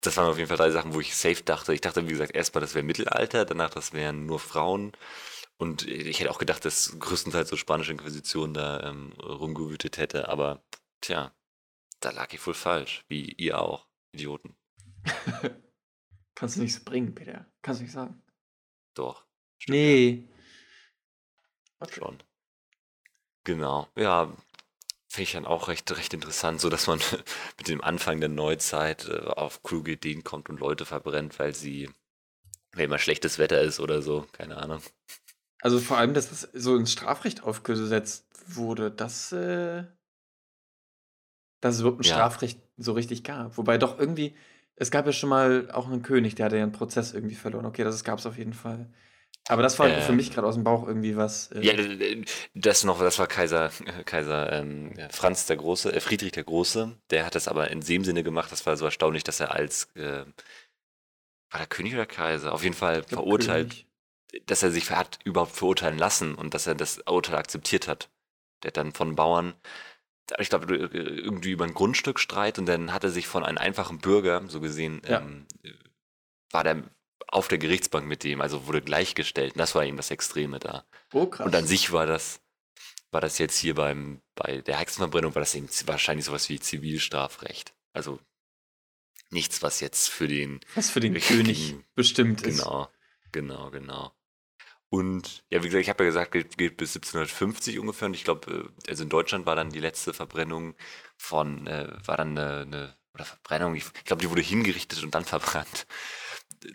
[0.00, 1.74] das waren auf jeden Fall drei Sachen, wo ich safe dachte.
[1.74, 4.92] Ich dachte, wie gesagt, erstmal, das wäre Mittelalter, danach, das wären nur Frauen.
[5.56, 10.28] Und ich hätte auch gedacht, dass größtenteils so spanische Inquisition da ähm, rumgewütet hätte.
[10.28, 10.62] Aber
[11.00, 11.32] tja,
[11.98, 13.04] da lag ich wohl falsch.
[13.08, 14.54] Wie ihr auch, Idioten.
[16.38, 17.44] Kannst du nicht so bringen, Peter.
[17.62, 18.22] Kannst du nicht sagen.
[18.94, 19.24] Doch,
[19.68, 20.28] Nee.
[21.90, 22.16] schon.
[23.42, 24.32] Genau, ja.
[25.08, 27.00] Finde ich dann auch recht, recht interessant, so dass man
[27.58, 31.90] mit dem Anfang der Neuzeit äh, auf kluge Ideen kommt und Leute verbrennt, weil sie,
[32.72, 34.80] weil immer schlechtes Wetter ist oder so, keine Ahnung.
[35.60, 39.82] Also vor allem, dass das so ins Strafrecht aufgesetzt wurde, dass, äh,
[41.60, 42.14] dass es überhaupt ein Ja.
[42.14, 43.56] Strafrecht so richtig gab.
[43.58, 44.36] Wobei doch irgendwie,
[44.78, 47.66] es gab ja schon mal auch einen König, der hatte ja einen Prozess irgendwie verloren.
[47.66, 48.88] Okay, das gab es auf jeden Fall.
[49.48, 50.14] Aber das war für Ähm.
[50.14, 51.52] mich gerade aus dem Bauch irgendwie was.
[51.52, 51.72] äh, Ja,
[52.54, 53.70] das noch, das war Kaiser,
[54.04, 56.96] Kaiser ähm, Franz der Große, äh, Friedrich der Große.
[57.10, 59.88] Der hat das aber in dem Sinne gemacht, das war so erstaunlich, dass er als,
[59.96, 60.24] äh,
[61.50, 62.52] war der König oder Kaiser?
[62.52, 63.86] Auf jeden Fall glaub, verurteilt, König.
[64.46, 68.10] dass er sich hat überhaupt verurteilen lassen und dass er das Urteil akzeptiert hat.
[68.62, 69.54] Der hat dann von Bauern,
[70.38, 74.42] ich glaube, irgendwie über ein Grundstückstreit und dann hat er sich von einem einfachen Bürger,
[74.48, 75.20] so gesehen, Ja.
[75.20, 75.46] ähm,
[76.50, 76.82] war der
[77.30, 79.52] auf der Gerichtsbank mit dem, also wurde gleichgestellt.
[79.52, 80.84] Und das war eben das Extreme da.
[81.12, 81.46] Oh, krass.
[81.46, 82.40] Und an sich war das,
[83.10, 87.74] war das jetzt hier beim, bei der Hexenverbrennung, war das eben wahrscheinlich sowas wie Zivilstrafrecht.
[87.92, 88.18] Also
[89.30, 92.58] nichts, was jetzt für den, was für den König bestimmt ist.
[92.58, 92.88] genau,
[93.32, 94.12] genau, genau.
[94.90, 98.06] Und ja, wie gesagt, ich habe ja gesagt, geht, geht bis 1750 ungefähr.
[98.06, 100.74] Und ich glaube, äh, also in Deutschland war dann die letzte Verbrennung
[101.16, 105.14] von, äh, war dann eine, eine oder Verbrennung, ich, ich glaube, die wurde hingerichtet und
[105.14, 105.86] dann verbrannt.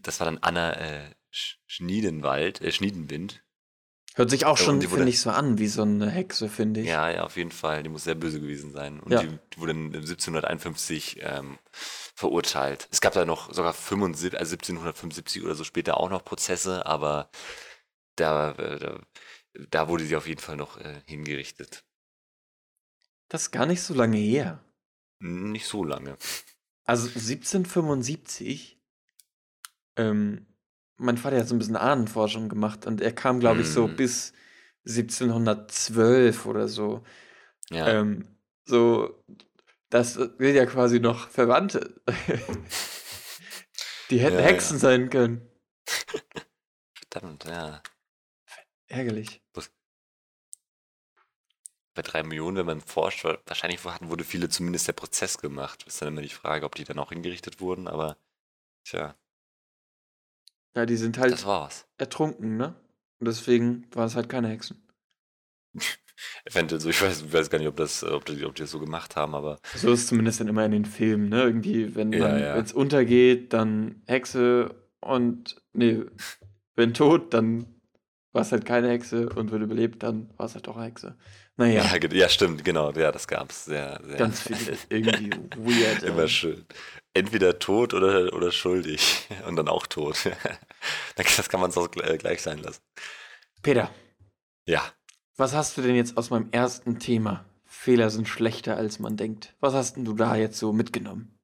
[0.02, 3.44] Das war dann Anna äh, Sch- Schniedenwald, äh, Schniedenwind.
[4.16, 6.88] Hört sich auch schon, finde ich, so an wie so eine Hexe, finde ich.
[6.88, 7.82] Ja, ja, auf jeden Fall.
[7.82, 9.00] Die muss sehr böse gewesen sein.
[9.00, 9.24] Und Ja.
[9.24, 12.88] die, die wurde dann 1751 ähm, verurteilt.
[12.92, 17.32] Es gab da noch sogar 75, also 1775 oder so später auch noch Prozesse, aber
[18.16, 19.00] da, da,
[19.70, 21.84] da wurde sie auf jeden Fall noch äh, hingerichtet.
[23.30, 24.64] Das ist gar nicht so lange her.
[25.20, 26.18] Nicht so lange.
[26.86, 28.78] Also 1775,
[29.96, 30.46] ähm,
[30.98, 33.96] mein Vater hat so ein bisschen Ahnenforschung gemacht und er kam, glaube ich, so Mm.
[33.96, 34.34] bis
[34.86, 37.04] 1712 oder so.
[37.72, 37.88] Ja.
[37.88, 38.28] Ähm,
[38.66, 39.24] so,
[39.90, 42.02] das sind ja quasi noch Verwandte.
[44.10, 45.50] Die hätten Ja, Hexen sein können.
[47.12, 47.82] Verdammt, ja.
[48.88, 49.42] Ärgerlich.
[51.96, 55.84] Bei drei Millionen, wenn man forscht, wa- wahrscheinlich hatten, wurde viele zumindest der Prozess gemacht.
[55.88, 58.16] Ist dann immer die Frage, ob die dann auch hingerichtet wurden, aber
[58.86, 59.16] tja,
[60.76, 61.86] Ja, die sind halt das war's.
[61.98, 62.76] ertrunken, ne?
[63.20, 64.84] Und deswegen waren es halt keine Hexen.
[66.46, 68.80] Eventuell so, ich weiß, weiß gar nicht, ob, das, ob, die, ob die das so
[68.80, 71.42] gemacht haben, aber So ist es zumindest dann immer in den Filmen, ne?
[71.44, 72.54] Irgendwie, wenn Ja, ja.
[72.54, 76.02] wenn's untergeht, dann Hexe und, nee,
[76.76, 77.73] wenn tot, dann
[78.34, 81.16] war es halt keine Hexe und wenn überlebt, dann war es halt doch eine Hexe.
[81.56, 82.92] Naja, Ja, ja, stimmt, genau.
[82.92, 83.66] Ja, das gab's.
[83.66, 84.18] Sehr, sehr.
[84.18, 86.04] ganz viel irgendwie weird.
[86.04, 86.66] Immer schön.
[87.14, 89.28] Entweder tot oder, oder schuldig.
[89.48, 90.18] Und dann auch tot.
[91.16, 92.82] das kann man es auch gl- äh, gleich sein lassen.
[93.62, 93.92] Peter,
[94.66, 94.82] Ja.
[95.38, 97.46] was hast du denn jetzt aus meinem ersten Thema?
[97.66, 99.56] Fehler sind schlechter, als man denkt.
[99.60, 101.38] Was hast denn du da jetzt so mitgenommen?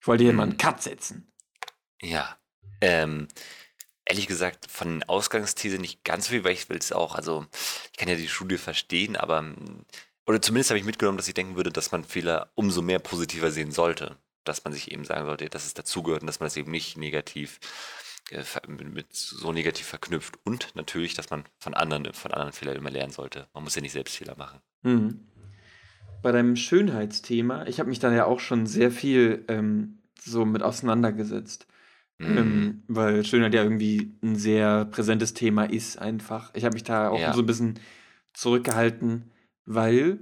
[0.00, 0.58] Ich wollte hier mal einen Hm.
[0.58, 1.32] Cut setzen.
[2.02, 2.36] Ja.
[2.80, 3.28] Ähm,
[4.06, 7.46] ehrlich gesagt, von Ausgangsthese nicht ganz viel, weil ich will es auch, also
[7.92, 9.84] ich kann ja die Studie verstehen, aber mm,
[10.26, 13.50] oder zumindest habe ich mitgenommen, dass ich denken würde, dass man Fehler umso mehr positiver
[13.50, 14.16] sehen sollte.
[14.44, 16.96] Dass man sich eben sagen sollte, dass es dazugehört und dass man es eben nicht
[16.96, 17.60] negativ
[18.30, 20.38] äh, mit so negativ verknüpft.
[20.44, 23.48] Und natürlich, dass man von anderen, von anderen Fehlern immer lernen sollte.
[23.52, 24.60] Man muss ja nicht selbst Fehler machen.
[24.82, 25.28] Mhm.
[26.20, 30.62] bei deinem Schönheitsthema, ich habe mich da ja auch schon sehr viel ähm, so mit
[30.62, 31.66] auseinandergesetzt.
[32.26, 32.38] Mhm.
[32.38, 36.50] Ähm, weil Schönheit ja irgendwie ein sehr präsentes Thema ist einfach.
[36.54, 37.32] Ich habe mich da auch Ja.
[37.32, 37.78] so ein bisschen
[38.32, 39.30] zurückgehalten,
[39.66, 40.18] weil,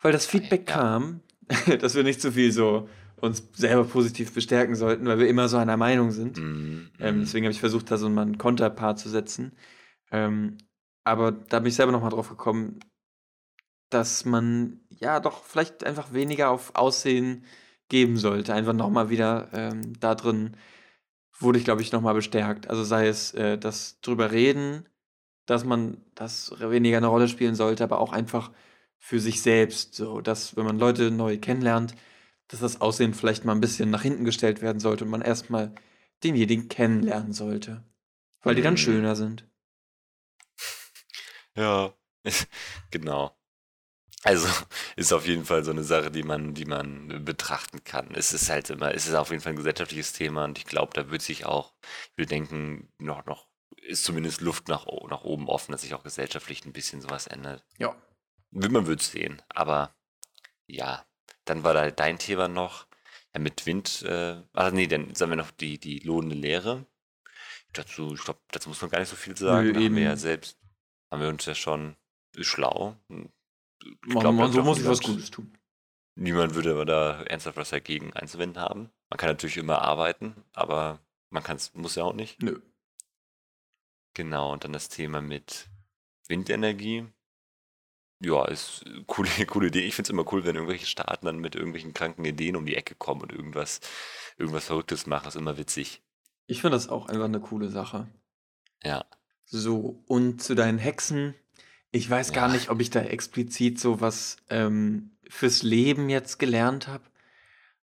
[0.00, 0.74] weil das Feedback Ja.
[0.76, 1.20] kam,
[1.80, 5.56] dass wir nicht zu viel so uns selber positiv bestärken sollten, weil wir immer so
[5.58, 6.38] einer Meinung sind.
[6.38, 6.90] Mhm.
[6.98, 7.20] Ähm, Mhm.
[7.20, 9.52] deswegen habe ich versucht, da so mal ein Konterpart zu setzen.
[10.10, 10.58] Ähm,
[11.04, 12.80] aber da bin ich selber nochmal drauf gekommen,
[13.90, 17.44] dass man ja doch vielleicht einfach weniger auf Aussehen
[17.88, 18.54] geben sollte.
[18.54, 20.56] Einfach nochmal wieder ähm, da drin
[21.40, 22.68] wurde ich, glaube ich, nochmal bestärkt.
[22.70, 24.88] Also sei es äh, das drüber reden,
[25.46, 28.52] dass man das weniger eine Rolle spielen sollte, aber auch einfach
[28.98, 29.94] für sich selbst.
[29.94, 31.94] So, dass, wenn man Leute neu kennenlernt,
[32.48, 35.72] dass das Aussehen vielleicht mal ein bisschen nach hinten gestellt werden sollte und man erstmal
[36.24, 37.84] denjenigen kennenlernen sollte.
[38.42, 38.78] Weil die dann Mhm.
[38.78, 39.46] schöner sind.
[41.56, 41.94] Ja,
[42.90, 43.36] genau.
[44.22, 44.48] Also
[44.96, 48.08] ist auf jeden Fall so eine Sache, die man, die man betrachten kann.
[48.14, 50.92] Es ist halt immer, es ist auf jeden Fall ein gesellschaftliches Thema und ich glaube,
[50.94, 51.72] da wird sich auch,
[52.12, 53.46] ich würde denken, noch, noch
[53.82, 57.64] ist zumindest Luft nach, nach oben offen, dass sich auch gesellschaftlich ein bisschen sowas ändert.
[57.78, 57.96] Ja.
[58.50, 59.94] Man wird sehen, aber
[60.66, 61.04] ja,
[61.44, 62.86] dann war da dein Thema noch,
[63.34, 66.86] ja, mit Wind, äh, ah nee, dann sagen wir noch die, die lohnende Lehre.
[67.72, 69.68] Dazu, ich glaube, dazu muss man gar nicht so viel sagen.
[69.68, 70.58] Nö, da haben wir ja selbst,
[71.10, 71.96] haben wir uns ja schon
[72.40, 72.96] schlau.
[73.82, 75.56] Ich Man, glaub, man, so muss ich was niemand- Gutes tun.
[76.16, 78.90] Niemand würde aber da ernsthaft was dagegen einzuwenden haben.
[79.08, 81.00] Man kann natürlich immer arbeiten, aber
[81.30, 82.42] man kann's, muss ja auch nicht.
[82.42, 82.60] Nö.
[84.14, 85.68] Genau, und dann das Thema mit
[86.28, 87.06] Windenergie.
[88.22, 89.80] Ja, ist äh, coole, coole Idee.
[89.86, 92.76] Ich finde es immer cool, wenn irgendwelche Staaten dann mit irgendwelchen kranken Ideen um die
[92.76, 93.80] Ecke kommen und irgendwas,
[94.36, 95.24] irgendwas Verrücktes machen.
[95.24, 96.02] Das ist immer witzig.
[96.46, 98.08] Ich finde das auch einfach eine coole Sache.
[98.82, 99.06] Ja.
[99.46, 101.34] So, und zu deinen Hexen.
[101.92, 102.54] Ich weiß gar Ja.
[102.54, 107.04] nicht, ob ich da explizit so was ähm, fürs Leben jetzt gelernt habe.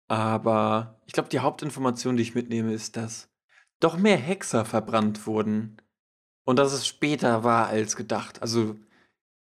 [0.08, 3.30] Aber ich glaube, die Hauptinformation, die ich mitnehme, ist, dass
[3.80, 5.78] doch mehr Hexer verbrannt wurden.
[6.46, 8.42] Und dass es später war als gedacht.
[8.42, 8.76] Also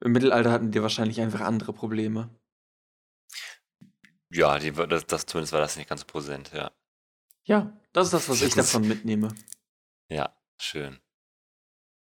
[0.03, 2.29] im Mittelalter hatten die wahrscheinlich einfach andere Probleme.
[4.29, 6.71] Ja, die, das, das, zumindest war das nicht ganz präsent, ja.
[7.43, 9.33] Ja, das ist das, was ich davon mitnehme.
[10.09, 10.99] Ja, schön.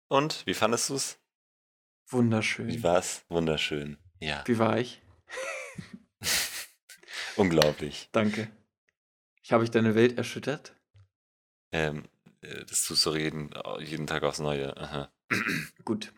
[0.09, 1.19] Und, wie fandest du es?
[2.07, 2.83] Wie Wunderschön.
[2.83, 3.23] war's?
[3.29, 3.97] Wunderschön.
[4.19, 5.01] Ja, Wie war ich?
[7.35, 8.09] unglaublich.
[8.11, 8.49] Danke.
[9.43, 10.73] Ich habe ich deine Welt erschüttert?
[11.71, 12.05] Ähm,
[12.41, 14.75] äh, das tust du jeden, jeden Tag aufs Neue.
[14.77, 15.11] Aha.
[15.85, 16.13] Gut.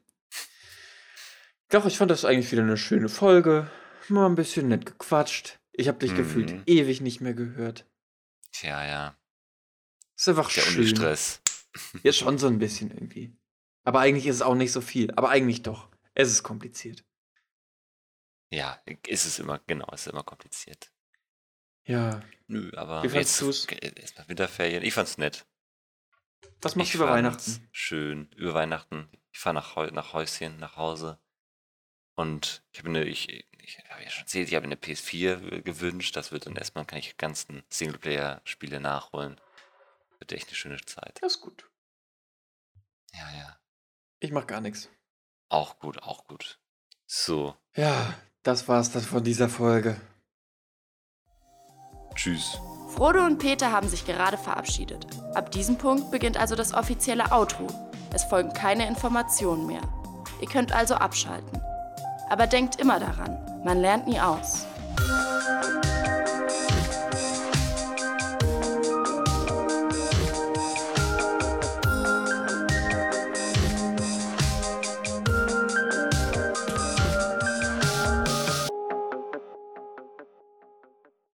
[1.70, 3.70] Doch, ich fand das eigentlich wieder eine schöne Folge.
[4.08, 5.60] Mal ein bisschen nett gequatscht.
[5.74, 6.18] Ich habe dich Mhm.
[6.18, 7.86] gefühlt ewig nicht mehr gehört.
[8.52, 9.16] Tja, ja.
[10.18, 10.88] Ist einfach ja schön.
[10.88, 11.42] Stress.
[12.04, 13.36] Ja, schon so ein bisschen irgendwie.
[13.84, 15.12] Aber eigentlich ist es auch nicht so viel.
[15.16, 15.90] Aber eigentlich doch.
[16.14, 17.04] Es ist kompliziert.
[18.52, 20.92] Ja, ist es immer, genau, ist immer kompliziert.
[21.86, 22.22] Ja.
[22.48, 23.66] Nö, aber Wie jetzt du's?
[23.66, 24.84] erstmal Winterferien.
[24.84, 25.46] Ich fand's nett.
[26.62, 27.68] Was machst ich du über Weihnachten?
[27.72, 28.32] Schön.
[28.36, 29.10] Über Weihnachten.
[29.32, 31.20] Ich fahre nach, nach Häuschen, nach Hause.
[32.16, 36.16] Und ich habe eine, ich, ich habe ja schon erzählt, ich habe eine PS4 gewünscht.
[36.16, 39.40] Das wird dann erstmal, kann ich ganzen Singleplayer-Spiele nachholen.
[40.18, 41.20] Wird echt eine schöne Zeit.
[41.22, 41.70] Das ist gut.
[43.14, 43.59] Ja, ja.
[44.20, 44.90] Ich mach gar nichts.
[45.50, 46.60] Auch gut, auch gut.
[47.08, 48.14] So, Ja,
[48.44, 50.00] das war's dann von dieser Folge.
[52.16, 52.60] tschüss.
[52.96, 55.06] Frodo und Peter haben sich gerade verabschiedet.
[55.36, 57.68] Ab diesem Punkt beginnt also das offizielle Outro.
[58.14, 59.82] Es folgen keine Informationen mehr.
[60.42, 61.62] Ihr könnt also abschalten.
[62.30, 64.66] Aber denkt immer daran, man lernt nie aus.